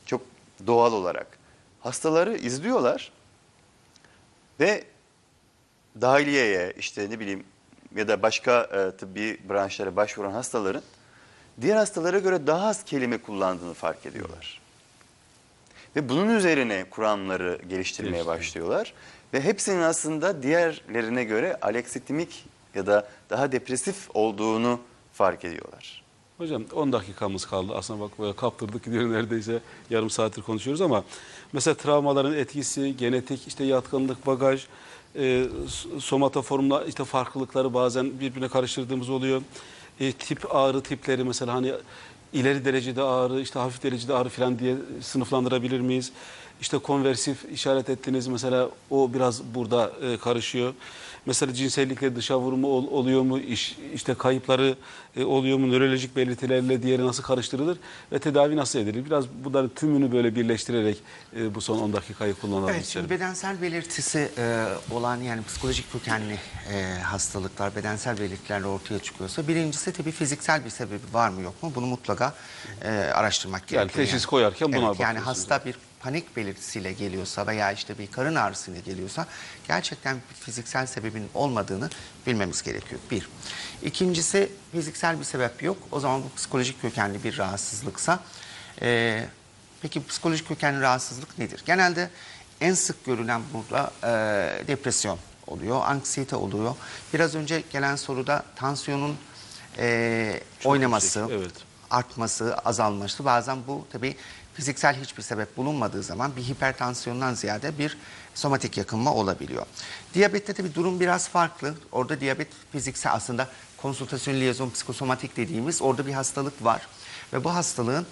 çok 0.06 0.22
doğal 0.66 0.92
olarak. 0.92 1.26
Hastaları 1.80 2.36
izliyorlar 2.36 3.12
ve 4.60 4.84
dahiliyeye 6.00 6.74
işte 6.78 7.10
ne 7.10 7.20
bileyim 7.20 7.44
ya 7.96 8.08
da 8.08 8.22
başka 8.22 8.60
e, 8.60 8.96
tıbbi 8.96 9.40
branşlara 9.48 9.96
başvuran 9.96 10.30
hastaların 10.30 10.82
diğer 11.60 11.76
hastalara 11.76 12.18
göre 12.18 12.46
daha 12.46 12.68
az 12.68 12.84
kelime 12.84 13.18
kullandığını 13.18 13.74
fark 13.74 14.06
ediyorlar. 14.06 14.60
Ve 15.96 16.08
bunun 16.08 16.36
üzerine 16.36 16.84
kuramları 16.90 17.60
geliştirmeye 17.68 18.26
başlıyorlar. 18.26 18.94
Ve 19.34 19.40
hepsinin 19.40 19.82
aslında 19.82 20.42
diğerlerine 20.42 21.24
göre 21.24 21.58
aleksitimik 21.62 22.44
ya 22.74 22.86
da 22.86 23.08
daha 23.30 23.52
depresif 23.52 24.08
olduğunu 24.14 24.80
fark 25.12 25.44
ediyorlar. 25.44 26.02
Hocam 26.38 26.64
10 26.74 26.92
dakikamız 26.92 27.46
kaldı. 27.46 27.72
Aslında 27.77 28.01
bak 28.01 28.18
böyle 28.18 28.33
kaptırdık 28.33 28.85
gidiyor 28.85 29.05
neredeyse 29.12 29.61
yarım 29.90 30.11
saattir 30.11 30.42
konuşuyoruz 30.42 30.81
ama 30.81 31.05
mesela 31.53 31.74
travmaların 31.74 32.35
etkisi, 32.35 32.96
genetik 32.96 33.46
işte 33.46 33.64
yatkınlık, 33.64 34.27
bagaj, 34.27 34.66
e, 35.16 35.44
somatoformla 35.98 36.85
işte 36.85 37.05
farklılıkları 37.05 37.74
bazen 37.74 38.20
birbirine 38.20 38.48
karıştırdığımız 38.48 39.11
oluyor. 39.11 39.42
E, 40.01 40.12
tip 40.12 40.55
ağrı 40.57 40.83
tipleri 40.83 41.24
mesela 41.24 41.55
hani 41.55 41.72
ileri 42.33 42.64
derecede 42.64 43.03
ağrı, 43.03 43.40
işte 43.40 43.59
hafif 43.59 43.83
derecede 43.83 44.14
ağrı 44.14 44.29
falan 44.29 44.59
diye 44.59 44.77
sınıflandırabilir 45.01 45.81
miyiz? 45.81 46.12
İşte 46.61 46.79
konversif 46.79 47.44
işaret 47.53 47.90
ettiniz 47.90 48.27
mesela 48.27 48.70
o 48.90 49.14
biraz 49.14 49.42
burada 49.55 49.92
e, 50.03 50.16
karışıyor. 50.16 50.74
Mesela 51.26 51.54
cinsellikle 51.54 52.16
dışa 52.16 52.38
vurumu 52.40 52.66
ol- 52.68 52.87
oluyor 52.90 53.22
mu? 53.22 53.38
İş, 53.38 53.76
işte 53.94 54.14
kayıpları 54.14 54.76
e, 55.16 55.24
oluyor 55.24 55.59
mu? 55.59 55.72
Nörolojik 55.72 56.16
belirtilerle 56.16 56.83
diğeri 56.83 57.07
nasıl 57.07 57.22
karıştırılır? 57.22 57.78
Ve 58.12 58.18
tedavi 58.18 58.57
nasıl 58.57 58.78
edilir? 58.78 59.04
Biraz 59.04 59.24
bunların 59.44 59.68
tümünü 59.68 60.12
böyle 60.12 60.35
birleştirerek 60.35 60.98
e, 61.37 61.54
bu 61.54 61.61
son 61.61 61.78
10 61.78 61.92
dakikayı 61.92 62.35
kullanalım 62.35 62.68
Evet, 62.74 62.85
isterim. 62.85 63.07
şimdi 63.09 63.20
bedensel 63.20 63.62
belirtisi 63.62 64.28
e, 64.38 64.64
olan 64.90 65.16
yani 65.16 65.42
psikolojik 65.44 65.92
kökenli 65.92 66.38
e, 66.72 66.83
hastalıklar, 67.02 67.76
bedensel 67.76 68.18
belirtilerle 68.20 68.66
ortaya 68.66 68.98
çıkıyorsa 68.98 69.48
birincisi 69.48 69.92
tabii 69.92 70.11
fiziksel 70.11 70.64
bir 70.64 70.70
sebebi 70.70 71.00
var 71.12 71.28
mı 71.28 71.40
yok 71.42 71.62
mu 71.62 71.72
bunu 71.74 71.87
mutlaka 71.87 72.35
e, 72.85 72.88
araştırmak 72.90 73.72
Yani 73.72 73.81
gerekiyor. 73.83 74.07
teşhis 74.07 74.26
koyarken 74.26 74.72
buna 74.72 74.87
evet, 74.87 75.00
Yani 75.00 75.18
hasta 75.18 75.64
bir 75.64 75.74
panik 76.00 76.37
belirtisiyle 76.37 76.92
geliyorsa 76.92 77.46
veya 77.46 77.72
işte 77.72 77.98
bir 77.98 78.06
karın 78.06 78.34
ağrısıyla 78.34 78.80
geliyorsa 78.80 79.26
gerçekten 79.68 80.16
fiziksel 80.40 80.87
sebebin 80.87 81.28
olmadığını 81.34 81.90
bilmemiz 82.26 82.62
gerekiyor. 82.62 83.00
Bir. 83.11 83.28
İkincisi 83.82 84.52
fiziksel 84.72 85.18
bir 85.18 85.24
sebep 85.24 85.62
yok. 85.62 85.76
O 85.92 86.00
zaman 86.00 86.22
bu 86.22 86.37
psikolojik 86.37 86.82
kökenli 86.82 87.24
bir 87.24 87.38
rahatsızlıksa 87.38 88.20
e, 88.82 89.24
peki 89.82 90.06
psikolojik 90.06 90.48
kökenli 90.48 90.80
rahatsızlık 90.80 91.38
nedir? 91.38 91.62
Genelde 91.66 92.11
en 92.61 92.74
sık 92.74 93.04
görülen 93.04 93.42
burada 93.54 93.90
e, 94.02 94.66
depresyon 94.66 95.18
oluyor, 95.46 95.80
anksiyete 95.84 96.37
oluyor. 96.37 96.74
Biraz 97.14 97.34
önce 97.34 97.62
gelen 97.72 97.96
soruda 97.96 98.44
tansiyonun 98.56 99.16
e, 99.78 100.40
Çok 100.61 100.72
oynaması, 100.72 101.20
yüksek, 101.20 101.38
evet. 101.38 101.52
artması, 101.90 102.54
azalması. 102.56 103.24
Bazen 103.24 103.58
bu 103.66 103.87
tabii 103.92 104.16
fiziksel 104.58 104.96
hiçbir 104.96 105.22
sebep 105.22 105.56
bulunmadığı 105.56 106.02
zaman 106.02 106.36
bir 106.36 106.42
hipertansiyondan 106.42 107.34
ziyade 107.34 107.78
bir 107.78 107.98
somatik 108.34 108.76
yakınma 108.76 109.14
olabiliyor. 109.14 109.66
Diyabette 110.14 110.52
tabii 110.52 110.74
durum 110.74 111.00
biraz 111.00 111.28
farklı. 111.28 111.74
Orada 111.92 112.20
diyabet 112.20 112.48
fiziksel 112.72 113.12
aslında 113.12 113.48
konsültasyon 113.76 114.34
liyezon 114.34 114.70
psikosomatik 114.70 115.36
dediğimiz 115.36 115.82
orada 115.82 116.06
bir 116.06 116.12
hastalık 116.12 116.64
var. 116.64 116.88
Ve 117.32 117.44
bu 117.44 117.54
hastalığın 117.54 118.06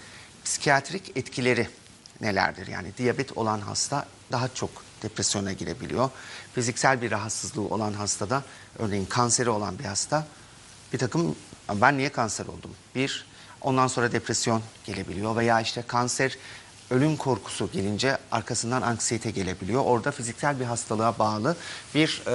psikiyatrik 0.45 1.17
etkileri 1.17 1.69
nelerdir? 2.21 2.67
Yani 2.67 2.89
diyabet 2.99 3.39
olan 3.39 3.61
hasta 3.61 4.07
daha 4.33 4.49
çok 4.49 4.71
depresyona 5.03 5.53
girebiliyor. 5.53 6.11
Fiziksel 6.55 7.03
bir 7.03 7.11
rahatsızlığı 7.11 7.69
olan 7.69 7.93
hastada 7.93 8.43
örneğin 8.79 9.07
kanseri 9.07 9.51
olan 9.51 9.79
bir 9.79 9.85
hasta 9.85 10.27
bir 10.93 10.99
takım 10.99 11.37
ben 11.75 11.99
niye 11.99 12.09
kanser 12.09 12.47
oldum? 12.47 12.71
Bir, 12.95 13.27
ondan 13.67 13.87
sonra 13.87 14.13
depresyon 14.13 14.63
gelebiliyor 14.85 15.37
veya 15.37 15.61
işte 15.61 15.83
kanser 15.83 16.39
ölüm 16.91 17.17
korkusu 17.17 17.71
gelince 17.73 18.19
arkasından 18.31 18.83
anksiyete 18.83 19.31
gelebiliyor. 19.31 19.83
Orada 19.85 20.11
fiziksel 20.11 20.61
bir 20.61 20.65
hastalığa 20.65 21.19
bağlı 21.19 21.57
bir 21.95 22.23
e, 22.27 22.35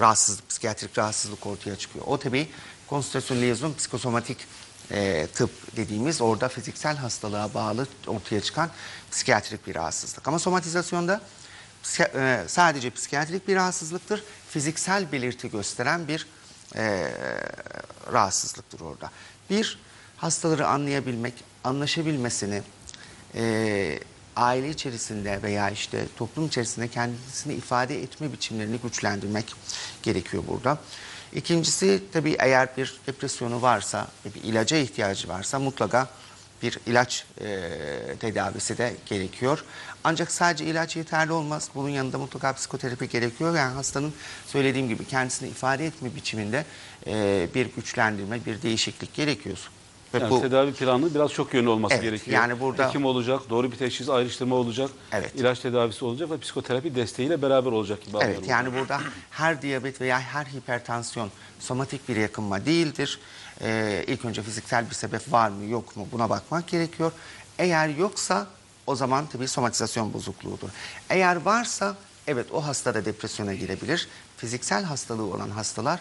rahatsızlık, 0.00 0.48
psikiyatrik 0.48 0.98
rahatsızlık 0.98 1.46
ortaya 1.46 1.76
çıkıyor. 1.76 2.04
O 2.08 2.18
tabii 2.18 2.48
konsültasyon 2.86 3.40
liyezon 3.40 3.74
psikosomatik 3.74 4.38
e, 4.90 5.26
tıp 5.34 5.76
dediğimiz 5.76 6.20
orada 6.20 6.48
fiziksel 6.48 6.96
hastalığa 6.96 7.54
bağlı 7.54 7.86
ortaya 8.06 8.40
çıkan 8.40 8.70
psikiyatrik 9.10 9.66
bir 9.66 9.74
rahatsızlık. 9.74 10.28
Ama 10.28 10.38
somatizasyonda 10.38 11.20
e, 12.14 12.44
sadece 12.46 12.90
psikiyatrik 12.90 13.48
bir 13.48 13.56
rahatsızlıktır. 13.56 14.22
Fiziksel 14.48 15.12
belirti 15.12 15.50
gösteren 15.50 16.08
bir 16.08 16.26
e, 16.76 17.10
rahatsızlıktır 18.12 18.80
orada. 18.80 19.10
Bir, 19.50 19.83
hastaları 20.24 20.66
anlayabilmek, 20.66 21.34
anlaşabilmesini, 21.64 22.62
e, 23.34 23.98
aile 24.36 24.70
içerisinde 24.70 25.42
veya 25.42 25.70
işte 25.70 26.06
toplum 26.16 26.46
içerisinde 26.46 26.88
kendisini 26.88 27.54
ifade 27.54 28.02
etme 28.02 28.32
biçimlerini 28.32 28.76
güçlendirmek 28.78 29.54
gerekiyor 30.02 30.42
burada. 30.48 30.78
İkincisi 31.32 32.02
tabii 32.12 32.36
eğer 32.38 32.68
bir 32.76 32.94
depresyonu 33.06 33.62
varsa 33.62 34.08
bir 34.24 34.42
ilaca 34.42 34.76
ihtiyacı 34.76 35.28
varsa 35.28 35.58
mutlaka 35.58 36.08
bir 36.62 36.78
ilaç 36.86 37.24
e, 37.40 37.46
tedavisi 38.20 38.78
de 38.78 38.94
gerekiyor. 39.06 39.64
Ancak 40.04 40.32
sadece 40.32 40.64
ilaç 40.64 40.96
yeterli 40.96 41.32
olmaz. 41.32 41.70
Bunun 41.74 41.88
yanında 41.88 42.18
mutlaka 42.18 42.52
psikoterapi 42.52 43.08
gerekiyor. 43.08 43.56
Yani 43.56 43.74
hastanın 43.74 44.12
söylediğim 44.46 44.88
gibi 44.88 45.04
kendisini 45.04 45.48
ifade 45.48 45.86
etme 45.86 46.14
biçiminde 46.16 46.64
e, 47.06 47.48
bir 47.54 47.66
güçlendirme, 47.66 48.46
bir 48.46 48.62
değişiklik 48.62 49.14
gerekiyor. 49.14 49.70
Ve 50.14 50.18
Yani 50.18 50.30
bu 50.30 50.40
tedavi 50.40 50.72
planı 50.72 51.14
biraz 51.14 51.30
çok 51.30 51.54
yönlü 51.54 51.68
olması 51.68 51.94
Evet, 51.94 52.02
gerekiyor. 52.04 52.34
yani 52.36 52.60
burada- 52.60 52.88
Hekim 52.88 53.04
olacak, 53.04 53.40
doğru 53.50 53.72
bir 53.72 53.76
teşhis, 53.76 54.08
ayrıştırma 54.08 54.54
olacak, 54.56 54.90
Evet. 55.12 55.34
ilaç 55.34 55.58
tedavisi 55.60 56.04
olacak 56.04 56.30
ve 56.30 56.38
psikoterapi 56.38 56.94
desteğiyle 56.94 57.42
beraber 57.42 57.72
olacak 57.72 58.02
gibi 58.02 58.16
Evet 58.16 58.22
anlıyorum. 58.24 58.48
yani 58.48 58.74
burada 58.74 59.00
her 59.30 59.62
diyabet 59.62 60.00
veya 60.00 60.20
her 60.20 60.44
hipertansiyon 60.44 61.30
somatik 61.60 62.08
bir 62.08 62.16
yakınma 62.16 62.66
değildir. 62.66 63.18
Ee, 63.60 64.04
ilk 64.06 64.24
önce 64.24 64.42
fiziksel 64.42 64.90
bir 64.90 64.94
sebep 64.94 65.32
var 65.32 65.48
mı 65.48 65.64
yok 65.64 65.96
mu 65.96 66.08
buna 66.12 66.30
bakmak 66.30 66.66
gerekiyor. 66.68 67.12
Eğer 67.58 67.88
yoksa 67.88 68.46
o 68.86 68.96
zaman 68.96 69.26
tabii 69.26 69.48
somatizasyon 69.48 70.12
bozukluğudur. 70.12 70.68
Eğer 71.10 71.36
varsa 71.36 71.96
evet 72.26 72.46
o 72.52 72.66
hasta 72.66 72.94
da 72.94 73.04
depresyona 73.04 73.54
girebilir. 73.54 74.08
Fiziksel 74.36 74.84
hastalığı 74.84 75.34
olan 75.34 75.50
hastalar 75.50 76.00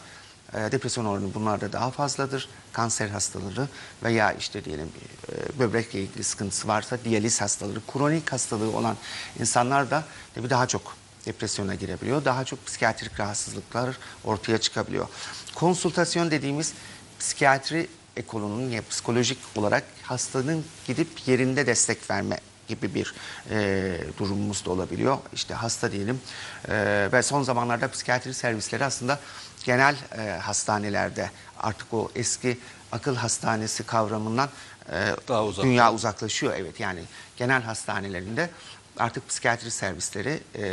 e, 0.55 0.71
depresyon 0.71 1.05
oranı 1.05 1.33
bunlarda 1.33 1.73
daha 1.73 1.91
fazladır. 1.91 2.49
Kanser 2.73 3.09
hastaları 3.09 3.67
veya 4.03 4.31
işte 4.31 4.65
diyelim 4.65 4.89
e, 5.29 5.59
böbrekle 5.59 6.01
ilgili 6.01 6.23
sıkıntısı 6.23 6.67
varsa 6.67 6.97
diyaliz 7.05 7.41
hastaları, 7.41 7.79
kronik 7.93 8.31
hastalığı 8.31 8.77
olan 8.77 8.97
insanlar 9.39 9.91
da 9.91 10.03
tabii 10.35 10.49
daha 10.49 10.67
çok 10.67 10.95
depresyona 11.25 11.75
girebiliyor. 11.75 12.25
Daha 12.25 12.45
çok 12.45 12.65
psikiyatrik 12.65 13.19
rahatsızlıklar 13.19 13.97
ortaya 14.23 14.57
çıkabiliyor. 14.57 15.07
Konsültasyon 15.55 16.31
dediğimiz 16.31 16.73
psikiyatri 17.19 17.87
ekolunun 18.17 18.69
ya 18.69 18.81
psikolojik 18.89 19.37
olarak 19.55 19.83
hastanın 20.01 20.65
gidip 20.87 21.27
yerinde 21.27 21.67
destek 21.67 22.09
verme 22.09 22.39
gibi 22.67 22.95
bir 22.95 23.13
e, 23.49 23.97
durumumuz 24.19 24.65
da 24.65 24.71
olabiliyor. 24.71 25.17
İşte 25.33 25.53
hasta 25.53 25.91
diyelim 25.91 26.21
e, 26.69 27.09
ve 27.13 27.23
son 27.23 27.43
zamanlarda 27.43 27.91
psikiyatri 27.91 28.33
servisleri 28.33 28.85
aslında 28.85 29.19
genel 29.63 29.95
e, 30.17 30.39
hastanelerde 30.39 31.30
artık 31.60 31.93
o 31.93 32.12
eski 32.15 32.58
akıl 32.91 33.15
hastanesi 33.15 33.84
kavramından 33.84 34.49
e, 34.91 35.15
Daha 35.28 35.45
uzak. 35.45 35.65
dünya 35.65 35.93
uzaklaşıyor. 35.93 36.54
Evet 36.58 36.80
yani 36.80 37.04
genel 37.38 37.62
hastanelerinde 37.63 38.49
artık 38.97 39.30
psikiyatri 39.30 39.71
servisleri 39.71 40.39
e, 40.56 40.63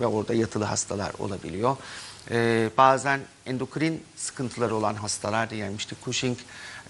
ve 0.00 0.06
orada 0.06 0.34
yatılı 0.34 0.64
hastalar 0.64 1.12
olabiliyor. 1.18 1.76
E, 2.30 2.70
bazen 2.78 3.20
endokrin 3.46 4.04
sıkıntıları 4.16 4.74
olan 4.74 4.94
hastalar 4.94 5.50
diyelim 5.50 5.76
işte 5.76 5.96
Cushing 6.04 6.38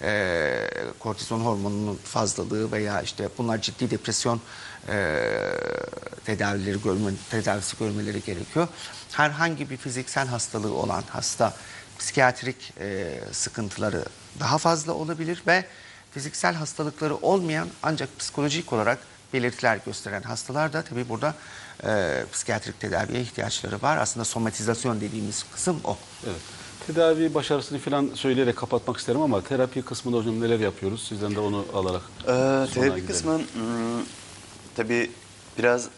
e, 0.03 0.67
kortizon 0.99 1.39
hormonunun 1.39 1.99
fazlalığı 2.03 2.71
veya 2.71 3.01
işte 3.01 3.29
bunlar 3.37 3.61
ciddi 3.61 3.91
depresyon 3.91 4.41
e, 4.89 5.17
tedavileri 6.25 6.81
görme, 6.81 7.11
tedavisi 7.29 7.77
görmeleri 7.77 8.23
gerekiyor. 8.23 8.67
Herhangi 9.11 9.69
bir 9.69 9.77
fiziksel 9.77 10.27
hastalığı 10.27 10.73
olan 10.73 11.03
hasta 11.09 11.53
psikiyatrik 11.99 12.73
e, 12.79 13.19
sıkıntıları 13.31 14.05
daha 14.39 14.57
fazla 14.57 14.93
olabilir 14.93 15.43
ve 15.47 15.65
fiziksel 16.11 16.55
hastalıkları 16.55 17.15
olmayan 17.15 17.67
ancak 17.83 18.19
psikolojik 18.19 18.73
olarak 18.73 18.99
belirtiler 19.33 19.79
gösteren 19.85 20.21
hastalar 20.21 20.73
da 20.73 20.81
tabii 20.81 21.09
burada 21.09 21.35
e, 21.83 22.23
psikiyatrik 22.31 22.79
tedaviye 22.79 23.21
ihtiyaçları 23.21 23.81
var. 23.81 23.97
Aslında 23.97 24.25
somatizasyon 24.25 25.01
dediğimiz 25.01 25.45
kısım 25.53 25.81
o. 25.83 25.97
Evet. 26.25 26.41
Tedavi 26.93 27.33
başarısını 27.33 27.79
falan 27.79 28.09
söyleyerek 28.13 28.55
kapatmak 28.55 28.97
isterim 28.97 29.21
ama 29.21 29.41
terapi 29.41 29.81
kısmında 29.81 30.17
hocam 30.17 30.41
neler 30.41 30.59
yapıyoruz? 30.59 31.07
Sizden 31.07 31.35
de 31.35 31.39
onu 31.39 31.65
alarak. 31.73 32.01
Ee, 32.21 32.25
terapi 32.25 32.79
gidelim. 32.79 33.07
kısmı 33.07 33.37
hmm, 33.37 34.03
tabii 34.75 35.11
biraz 35.57 35.89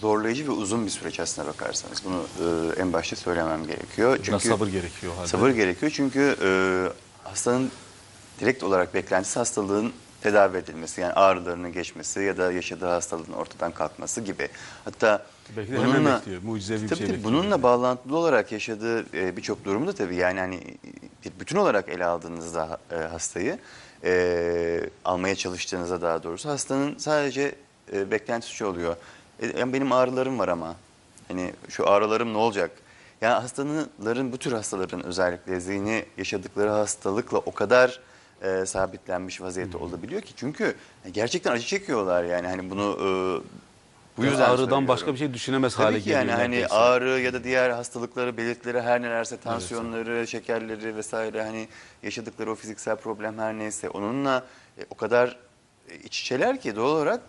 zorlayıcı 0.00 0.46
ve 0.46 0.50
uzun 0.50 0.86
bir 0.86 0.90
süreç 0.90 1.20
aslına 1.20 1.48
bakarsanız. 1.48 2.02
Bunu 2.04 2.22
e, 2.40 2.80
en 2.80 2.92
başta 2.92 3.16
söylemem 3.16 3.66
gerekiyor. 3.66 4.18
Biraz 4.26 4.42
sabır 4.42 4.66
gerekiyor 4.66 5.14
halde. 5.16 5.28
Sabır 5.28 5.50
gerekiyor 5.50 5.92
çünkü 5.94 6.36
e, 6.42 6.48
hastanın 7.28 7.70
direkt 8.40 8.62
olarak 8.62 8.94
beklentisi 8.94 9.38
hastalığın 9.38 9.92
tedavi 10.22 10.56
edilmesi. 10.56 11.00
Yani 11.00 11.12
ağrılarının 11.12 11.72
geçmesi 11.72 12.20
ya 12.20 12.36
da 12.36 12.52
yaşadığı 12.52 12.86
hastalığın 12.86 13.32
ortadan 13.32 13.72
kalkması 13.72 14.20
gibi. 14.20 14.48
Hatta 14.84 15.26
Belki 15.56 15.72
de 15.72 15.78
hemen 15.78 16.04
bekliyor, 16.04 16.42
mucizevi 16.42 16.82
bir 16.82 16.88
tabii, 16.88 16.98
şey 16.98 17.06
tabii 17.06 17.16
bekliyor. 17.16 17.42
Bununla 17.42 17.62
bağlantılı 17.62 18.16
olarak 18.16 18.52
yaşadığı 18.52 19.18
e, 19.18 19.36
birçok 19.36 19.64
durumda 19.64 19.92
tabii 19.92 20.16
yani 20.16 20.40
hani 20.40 20.60
bir 21.24 21.32
bütün 21.40 21.56
olarak 21.56 21.88
ele 21.88 22.04
aldığınızda 22.04 22.78
e, 22.90 22.94
hastayı 22.96 23.58
e, 24.04 24.90
almaya 25.04 25.34
çalıştığınızda 25.34 26.02
daha 26.02 26.22
doğrusu 26.22 26.48
hastanın 26.48 26.98
sadece 26.98 27.54
e, 27.92 28.10
beklentisi 28.10 28.52
şu 28.52 28.66
oluyor. 28.66 28.96
E, 29.40 29.58
yani 29.58 29.72
benim 29.72 29.92
ağrılarım 29.92 30.38
var 30.38 30.48
ama 30.48 30.76
hani 31.28 31.52
şu 31.68 31.88
ağrılarım 31.90 32.32
ne 32.32 32.38
olacak? 32.38 32.70
Yani 33.20 33.40
hastaların 33.40 34.32
bu 34.32 34.38
tür 34.38 34.52
hastaların 34.52 35.04
özellikle 35.04 35.60
zihni 35.60 36.04
yaşadıkları 36.18 36.70
hastalıkla 36.70 37.38
o 37.38 37.54
kadar 37.54 38.00
e, 38.42 38.66
sabitlenmiş 38.66 39.40
vaziyette 39.40 39.76
olabiliyor 39.78 40.22
ki 40.22 40.32
çünkü 40.36 40.74
gerçekten 41.12 41.52
acı 41.52 41.66
çekiyorlar 41.66 42.24
yani 42.24 42.46
hani 42.46 42.70
bunu 42.70 42.82
e, 43.00 43.06
bu 44.16 44.24
yüzden 44.24 44.40
ağrıdan 44.40 44.56
söylüyorum. 44.56 44.88
başka 44.88 45.12
bir 45.12 45.18
şey 45.18 45.34
düşünemez 45.34 45.74
Tabii 45.76 45.84
hale 45.84 45.98
ki 45.98 46.04
geliyor. 46.04 46.20
yani 46.20 46.30
hani 46.32 46.50
neredeyse. 46.50 46.74
ağrı 46.74 47.20
ya 47.20 47.32
da 47.32 47.44
diğer 47.44 47.70
hastalıkları, 47.70 48.36
belirtileri 48.36 48.80
her 48.82 49.02
nelerse 49.02 49.36
tansiyonları, 49.36 50.26
şekerleri 50.26 50.96
vesaire 50.96 51.42
hani 51.42 51.68
yaşadıkları 52.02 52.52
o 52.52 52.54
fiziksel 52.54 52.96
problem 52.96 53.38
her 53.38 53.54
neyse 53.54 53.88
onunla 53.90 54.44
e, 54.78 54.84
o 54.90 54.94
kadar 54.94 55.36
e, 55.90 55.94
iç 55.96 56.20
içeler 56.20 56.60
ki 56.60 56.76
doğal 56.76 56.90
olarak 56.90 57.20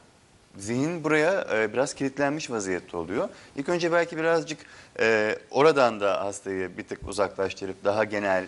zihin 0.57 1.03
buraya 1.03 1.47
e, 1.53 1.73
biraz 1.73 1.93
kilitlenmiş 1.93 2.51
vaziyette 2.51 2.97
oluyor. 2.97 3.29
İlk 3.55 3.69
önce 3.69 3.91
belki 3.91 4.17
birazcık 4.17 4.59
e, 4.99 5.35
oradan 5.51 5.99
da 5.99 6.23
hastayı 6.25 6.77
bir 6.77 6.83
tık 6.83 7.07
uzaklaştırıp 7.07 7.83
daha 7.85 8.03
genel 8.03 8.45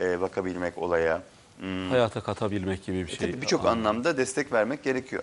e, 0.00 0.20
bakabilmek 0.20 0.78
olaya. 0.78 1.22
Hmm, 1.60 1.90
Hayata 1.90 2.20
katabilmek 2.20 2.86
gibi 2.86 2.96
bir 2.96 3.12
e, 3.12 3.16
şey. 3.16 3.18
tabii 3.30 3.42
birçok 3.42 3.66
anlamda 3.66 4.16
destek 4.16 4.52
vermek 4.52 4.82
gerekiyor. 4.84 5.22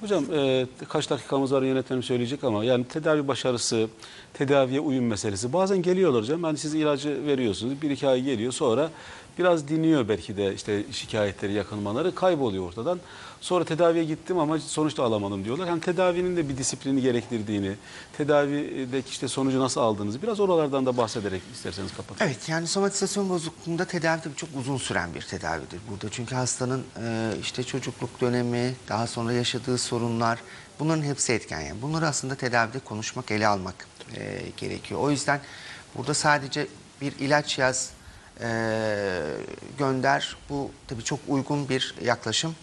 Hocam 0.00 0.24
e, 0.34 0.66
kaç 0.88 1.10
dakikamız 1.10 1.52
var 1.52 1.62
yönetmenim 1.62 2.02
söyleyecek 2.02 2.44
ama 2.44 2.64
yani 2.64 2.84
tedavi 2.84 3.28
başarısı, 3.28 3.88
tedaviye 4.34 4.80
uyum 4.80 5.06
meselesi. 5.06 5.52
Bazen 5.52 5.82
geliyorlar 5.82 6.22
hocam. 6.22 6.44
Yani 6.44 6.58
siz 6.58 6.74
ilacı 6.74 7.26
veriyorsunuz. 7.26 7.82
Bir 7.82 7.90
iki 7.90 8.08
ay 8.08 8.22
geliyor 8.22 8.52
sonra 8.52 8.90
biraz 9.38 9.68
dinliyor 9.68 10.08
belki 10.08 10.36
de 10.36 10.54
işte 10.54 10.84
şikayetleri, 10.92 11.52
yakınmaları 11.52 12.14
kayboluyor 12.14 12.64
ortadan. 12.66 13.00
Sonra 13.40 13.64
tedaviye 13.64 14.04
gittim 14.04 14.38
ama 14.38 14.58
sonuçta 14.58 15.04
alamadım 15.04 15.44
diyorlar. 15.44 15.66
Yani 15.66 15.80
tedavinin 15.80 16.36
de 16.36 16.48
bir 16.48 16.56
disiplini 16.56 17.02
gerektirdiğini, 17.02 17.74
tedavideki 18.18 19.10
işte 19.10 19.28
sonucu 19.28 19.60
nasıl 19.60 19.80
aldığınızı 19.80 20.22
biraz 20.22 20.40
oralardan 20.40 20.86
da 20.86 20.96
bahsederek 20.96 21.42
isterseniz 21.54 21.94
kapatın. 21.96 22.24
Evet 22.24 22.48
yani 22.48 22.66
somatizasyon 22.66 23.30
bozukluğunda 23.30 23.84
tedavi 23.84 24.20
tabii 24.20 24.36
çok 24.36 24.48
uzun 24.56 24.76
süren 24.76 25.14
bir 25.14 25.22
tedavidir 25.22 25.80
burada. 25.90 26.10
Çünkü 26.10 26.34
hastanın 26.34 26.84
e, 27.02 27.32
işte 27.40 27.62
çocukluk 27.62 28.20
dönemi, 28.20 28.74
daha 28.88 29.06
sonra 29.06 29.32
yaşadığı 29.32 29.78
sorunlar 29.78 30.38
bunların 30.80 31.02
hepsi 31.02 31.32
etken. 31.32 31.60
Yani 31.60 31.82
bunları 31.82 32.06
aslında 32.06 32.34
tedavide 32.34 32.78
konuşmak, 32.78 33.30
ele 33.30 33.46
almak 33.46 33.86
e, 34.16 34.42
gerekiyor. 34.56 35.00
O 35.00 35.10
yüzden 35.10 35.40
burada 35.94 36.14
sadece 36.14 36.66
bir 37.00 37.12
ilaç 37.18 37.58
yaz, 37.58 37.90
e, 38.40 39.20
gönder 39.78 40.36
bu 40.50 40.70
tabii 40.88 41.04
çok 41.04 41.20
uygun 41.28 41.68
bir 41.68 41.94
yaklaşım 42.04 42.54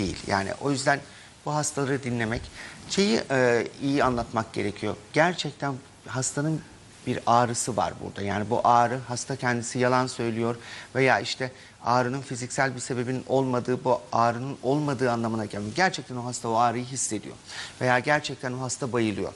değil. 0.00 0.16
Yani 0.26 0.50
o 0.60 0.70
yüzden 0.70 1.00
bu 1.46 1.54
hastaları 1.54 2.02
dinlemek, 2.02 2.42
şeyi 2.90 3.20
e, 3.30 3.66
iyi 3.82 4.04
anlatmak 4.04 4.52
gerekiyor. 4.52 4.96
Gerçekten 5.12 5.74
hastanın 6.06 6.60
bir 7.06 7.20
ağrısı 7.26 7.76
var 7.76 7.92
burada. 8.04 8.22
Yani 8.22 8.50
bu 8.50 8.60
ağrı 8.64 8.98
hasta 9.08 9.36
kendisi 9.36 9.78
yalan 9.78 10.06
söylüyor 10.06 10.56
veya 10.94 11.20
işte 11.20 11.52
ağrının 11.84 12.20
fiziksel 12.20 12.74
bir 12.74 12.80
sebebinin 12.80 13.24
olmadığı 13.26 13.84
bu 13.84 14.00
ağrının 14.12 14.56
olmadığı 14.62 15.10
anlamına 15.10 15.44
gelmiyor. 15.44 15.74
Gerçekten 15.74 16.16
o 16.16 16.24
hasta 16.24 16.48
o 16.48 16.56
ağrıyı 16.56 16.84
hissediyor 16.84 17.36
veya 17.80 17.98
gerçekten 17.98 18.52
o 18.52 18.60
hasta 18.60 18.92
bayılıyor. 18.92 19.32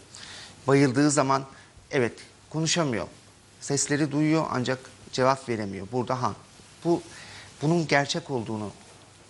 Bayıldığı 0.67 1.11
zaman 1.11 1.45
evet 1.91 2.13
konuşamıyor. 2.51 3.07
Sesleri 3.61 4.13
duyuyor 4.13 4.47
ancak 4.51 4.79
cevap 5.13 5.49
veremiyor. 5.49 5.87
Burada 5.93 6.23
ha 6.23 6.35
bu 6.85 7.03
bunun 7.63 7.87
gerçek 7.87 8.31
olduğunu 8.31 8.71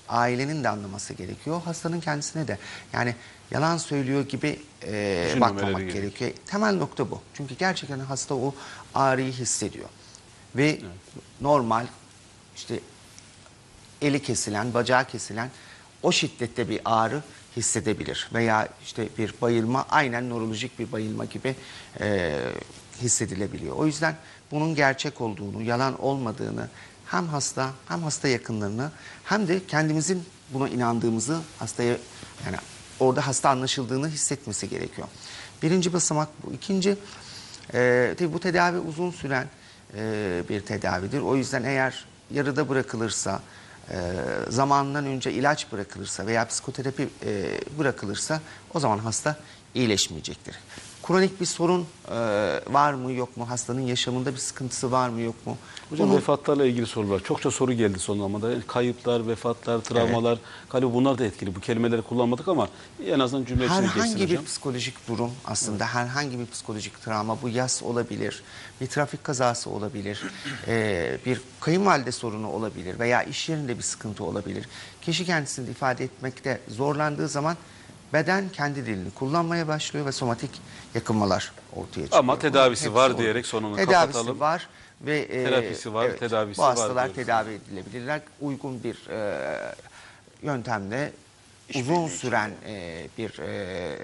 ailenin 0.09 0.65
de 0.65 0.69
anlaması 0.69 1.15
gerekiyor. 1.15 1.63
Hastanın 1.65 2.01
kendisine 2.01 2.49
de. 2.49 2.59
Yani 2.93 3.15
yalan 3.51 3.77
söylüyor 3.77 4.29
gibi 4.29 4.61
e, 4.87 5.37
bakmamak 5.41 5.79
gerekiyor. 5.79 6.03
gerekiyor. 6.03 6.31
Temel 6.47 6.75
nokta 6.75 7.11
bu. 7.11 7.21
Çünkü 7.35 7.55
gerçekten 7.55 7.99
hasta 7.99 8.35
o 8.35 8.55
ağrıyı 8.95 9.33
hissediyor. 9.33 9.89
Ve 10.57 10.79
normal 11.41 11.87
işte 12.57 12.81
eli 14.03 14.23
kesilen, 14.23 14.75
bacağı 14.75 15.05
kesilen 15.05 15.51
o 16.03 16.13
şiddette 16.13 16.69
bir 16.69 16.81
ağrı 16.85 17.23
hissedebilir. 17.57 18.29
Veya 18.35 18.69
işte 18.85 19.09
bir 19.19 19.35
bayılma 19.43 19.87
aynen 19.91 20.31
nörolojik 20.31 20.79
bir 20.79 20.93
bayılma 20.93 21.25
gibi 21.25 21.57
e, 22.01 22.39
hissedilebiliyor. 23.03 23.77
O 23.77 23.87
yüzden 23.87 24.17
bunun 24.51 24.75
gerçek 24.75 25.21
olduğunu, 25.21 25.63
yalan 25.63 26.03
olmadığını 26.03 26.69
hem 27.15 27.29
hasta 27.29 27.71
hem 27.89 28.03
hasta 28.03 28.29
yakınlarına 28.29 28.93
hem 29.25 29.49
de 29.49 29.67
kendimizin 29.67 30.25
buna 30.51 30.69
inandığımızı 30.69 31.41
hastaya 31.59 31.97
yani 32.47 32.57
orada 33.01 33.27
hasta 33.27 33.51
anlaşıldığını 33.51 34.09
hissetmesi 34.09 34.69
gerekiyor. 34.69 35.09
Birinci 35.63 35.93
basamak 35.93 36.29
bu. 36.43 36.53
İkinci 36.53 36.97
e, 37.75 38.15
tabii 38.19 38.33
bu 38.33 38.41
tedavi 38.41 38.79
uzun 38.79 39.11
süren 39.11 39.47
e, 39.97 40.43
bir 40.49 40.61
tedavidir. 40.61 41.21
O 41.21 41.37
yüzden 41.37 41.65
eğer 41.65 42.05
yarıda 42.31 42.69
bırakılırsa, 42.69 43.41
e, 43.91 43.97
zamanından 44.49 45.07
önce 45.07 45.33
ilaç 45.33 45.73
bırakılırsa 45.73 46.27
veya 46.27 46.49
psikoterapi 46.49 47.09
e, 47.27 47.61
bırakılırsa 47.79 48.41
o 48.75 48.81
zaman 48.81 48.99
hasta 48.99 49.37
iyileşmeyecektir. 49.75 50.57
Kronik 51.07 51.41
bir 51.41 51.47
sorun 51.47 51.87
e, 52.11 52.15
var 52.71 52.93
mı 52.95 53.13
yok 53.13 53.37
mu? 53.37 53.49
Hastanın 53.51 53.81
yaşamında 53.81 54.33
bir 54.33 54.39
sıkıntısı 54.39 54.93
var 54.93 55.09
mı 55.09 55.21
yok 55.21 55.47
mu? 55.47 55.57
Hocam 55.91 56.09
Bunu- 56.09 56.17
vefatlarla 56.17 56.67
ilgili 56.67 56.87
sorular. 56.87 57.21
Çokça 57.21 57.51
soru 57.51 57.73
geldi 57.73 57.99
son 57.99 58.19
zamanda. 58.19 58.51
Kayıplar, 58.67 59.27
vefatlar, 59.29 59.79
travmalar. 59.81 60.39
Galiba 60.71 60.95
bunlar 60.95 61.19
da 61.19 61.25
etkili. 61.25 61.55
Bu 61.55 61.61
kelimeleri 61.61 62.03
kullanmadık 62.03 62.49
ama 62.49 62.69
en 63.07 63.19
azından 63.21 63.45
cümle 63.45 63.65
içine 63.65 63.81
geçsin 63.81 64.01
Herhangi 64.01 64.25
bir 64.25 64.31
hocam. 64.31 64.45
psikolojik 64.45 65.09
durum 65.09 65.31
aslında 65.45 65.87
herhangi 65.87 66.39
bir 66.39 66.47
psikolojik 66.47 67.03
travma 67.03 67.43
bu 67.43 67.49
yas 67.49 67.83
olabilir, 67.83 68.43
bir 68.81 68.87
trafik 68.87 69.25
kazası 69.25 69.71
olabilir, 69.71 70.23
eee, 70.67 71.19
bir 71.27 71.41
kayınvalide 71.61 72.13
sorunu 72.13 72.49
olabilir 72.51 72.99
veya 72.99 73.23
iş 73.23 73.49
yerinde 73.49 73.79
bir 73.79 73.83
sıkıntı 73.83 74.25
olabilir. 74.25 74.69
Kişi 75.03 75.25
kendisini 75.27 75.71
ifade 75.71 76.05
etmekte 76.05 76.61
zorlandığı 76.69 77.29
zaman 77.29 77.57
beden 78.15 78.49
kendi 78.49 78.87
dilini 78.87 79.11
kullanmaya 79.11 79.69
başlıyor 79.69 80.07
ve 80.07 80.13
somatik 80.13 80.51
yakınmalar 80.95 81.53
ortaya 81.77 82.03
çıkıyor. 82.03 82.19
Ama 82.19 82.39
tedavisi 82.39 82.95
var 82.95 83.11
orada. 83.11 83.19
diyerek 83.23 83.47
sonunu 83.47 83.77
tedavisi 83.77 84.13
kapatalım. 84.13 84.41
var 84.41 84.69
ve 85.01 85.29
eee, 85.29 85.45
Terapisi 85.45 85.95
var, 85.95 86.11
tedavisi 86.17 86.59
bu 86.59 86.63
var 86.63 86.71
hastalar 86.71 87.05
diyoruz. 87.05 87.15
tedavi 87.17 87.51
edilebilirler. 87.55 88.21
Uygun 88.41 88.83
bir 88.85 88.99
eee, 89.11 89.75
yöntemle 90.43 91.13
uzun 91.75 92.09
süren 92.09 92.51
e, 92.67 93.07
bir 93.19 93.39
e, 93.39 93.97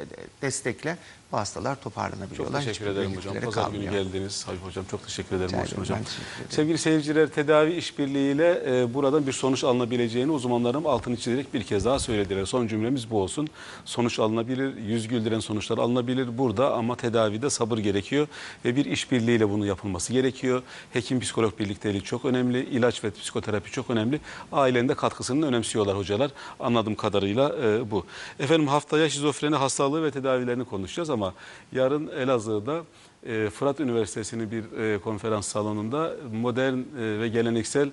destekle 0.43 0.97
bu 1.33 1.37
hastalar 1.37 1.75
Çok 1.75 1.83
toparlanabiliyorlar. 1.85 2.61
teşekkür 2.61 2.75
Hiçbir 2.87 2.87
ederim 3.01 3.17
hocam. 3.17 3.35
Pazar 3.35 3.71
günü 3.71 3.85
kalmıyor. 3.85 3.93
geldiniz. 3.93 4.49
Habib 4.49 4.59
hocam 4.63 4.85
çok 4.91 5.05
teşekkür 5.07 5.37
ederim. 5.37 5.49
Rica 5.49 5.59
Muhsin 5.59 5.71
ederim, 5.75 5.83
hocam. 5.83 5.99
teşekkür. 6.05 6.55
Sevgili 6.57 6.79
seyirciler 6.79 7.29
tedavi 7.29 7.73
işbirliğiyle 7.73 8.63
e, 8.67 8.95
buradan 8.95 9.27
bir 9.27 9.33
sonuç 9.33 9.65
alınabileceğini 9.65 10.33
uzmanlarım 10.33 10.87
altını 10.87 11.17
çizerek 11.17 11.55
bir 11.55 11.63
kez 11.63 11.85
daha 11.85 11.99
söylediler. 11.99 12.45
Son 12.45 12.67
cümlemiz 12.67 13.11
bu 13.11 13.23
olsun. 13.23 13.49
Sonuç 13.85 14.19
alınabilir, 14.19 14.77
yüz 14.77 15.09
güldüren 15.09 15.41
sonuçlar 15.41 15.79
alınabilir 15.79 16.39
burada 16.39 16.75
ama 16.75 16.97
tedavide 16.97 17.51
sabır 17.51 17.79
gerekiyor 17.79 18.27
ve 18.65 18.77
bir 18.77 18.85
işbirliğiyle 18.85 19.51
bunun 19.51 19.67
yapılması 19.67 20.13
gerekiyor. 20.13 20.63
Hekim 20.93 21.21
psikolog 21.21 21.59
birlikteliği 21.59 22.03
çok 22.03 22.25
önemli, 22.25 22.65
ilaç 22.65 23.05
ve 23.05 23.11
psikoterapi 23.11 23.71
çok 23.71 23.91
önemli. 23.91 24.21
Ailenin 24.53 24.89
de 24.89 24.95
katkısını 24.95 25.47
önemsiyorlar 25.47 25.97
hocalar. 25.97 26.31
Anladığım 26.61 26.95
kadarıyla 26.95 27.57
e, 27.63 27.91
bu. 27.91 28.07
Efendim 28.41 28.69
haftaya 28.69 29.11
şizofreni 29.11 29.57
hastalığı 29.57 30.03
ve 30.05 30.11
tedavilerini 30.11 30.65
konuşacağız 30.65 31.11
ama 31.21 31.35
yarın 31.73 32.09
Elazığ'da 32.09 32.83
e, 33.27 33.51
Fırat 33.51 33.81
Üniversitesi'nin 33.81 34.51
bir 34.51 34.79
e, 34.79 34.99
konferans 34.99 35.47
salonunda 35.47 36.13
modern 36.33 36.79
e, 36.79 37.21
ve 37.21 37.29
geleneksel 37.29 37.91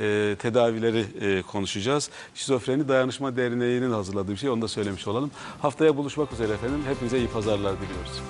e, 0.00 0.36
tedavileri 0.38 1.04
e, 1.20 1.42
konuşacağız. 1.42 2.10
Şizofreni 2.34 2.88
Dayanışma 2.88 3.36
Derneği'nin 3.36 3.90
hazırladığı 3.90 4.32
bir 4.32 4.36
şey 4.36 4.50
onu 4.50 4.62
da 4.62 4.68
söylemiş 4.68 5.08
olalım. 5.08 5.30
Haftaya 5.62 5.96
buluşmak 5.96 6.32
üzere 6.32 6.52
efendim. 6.52 6.80
Hepinize 6.86 7.18
iyi 7.18 7.28
pazarlar 7.28 7.74
diliyoruz. 7.76 8.22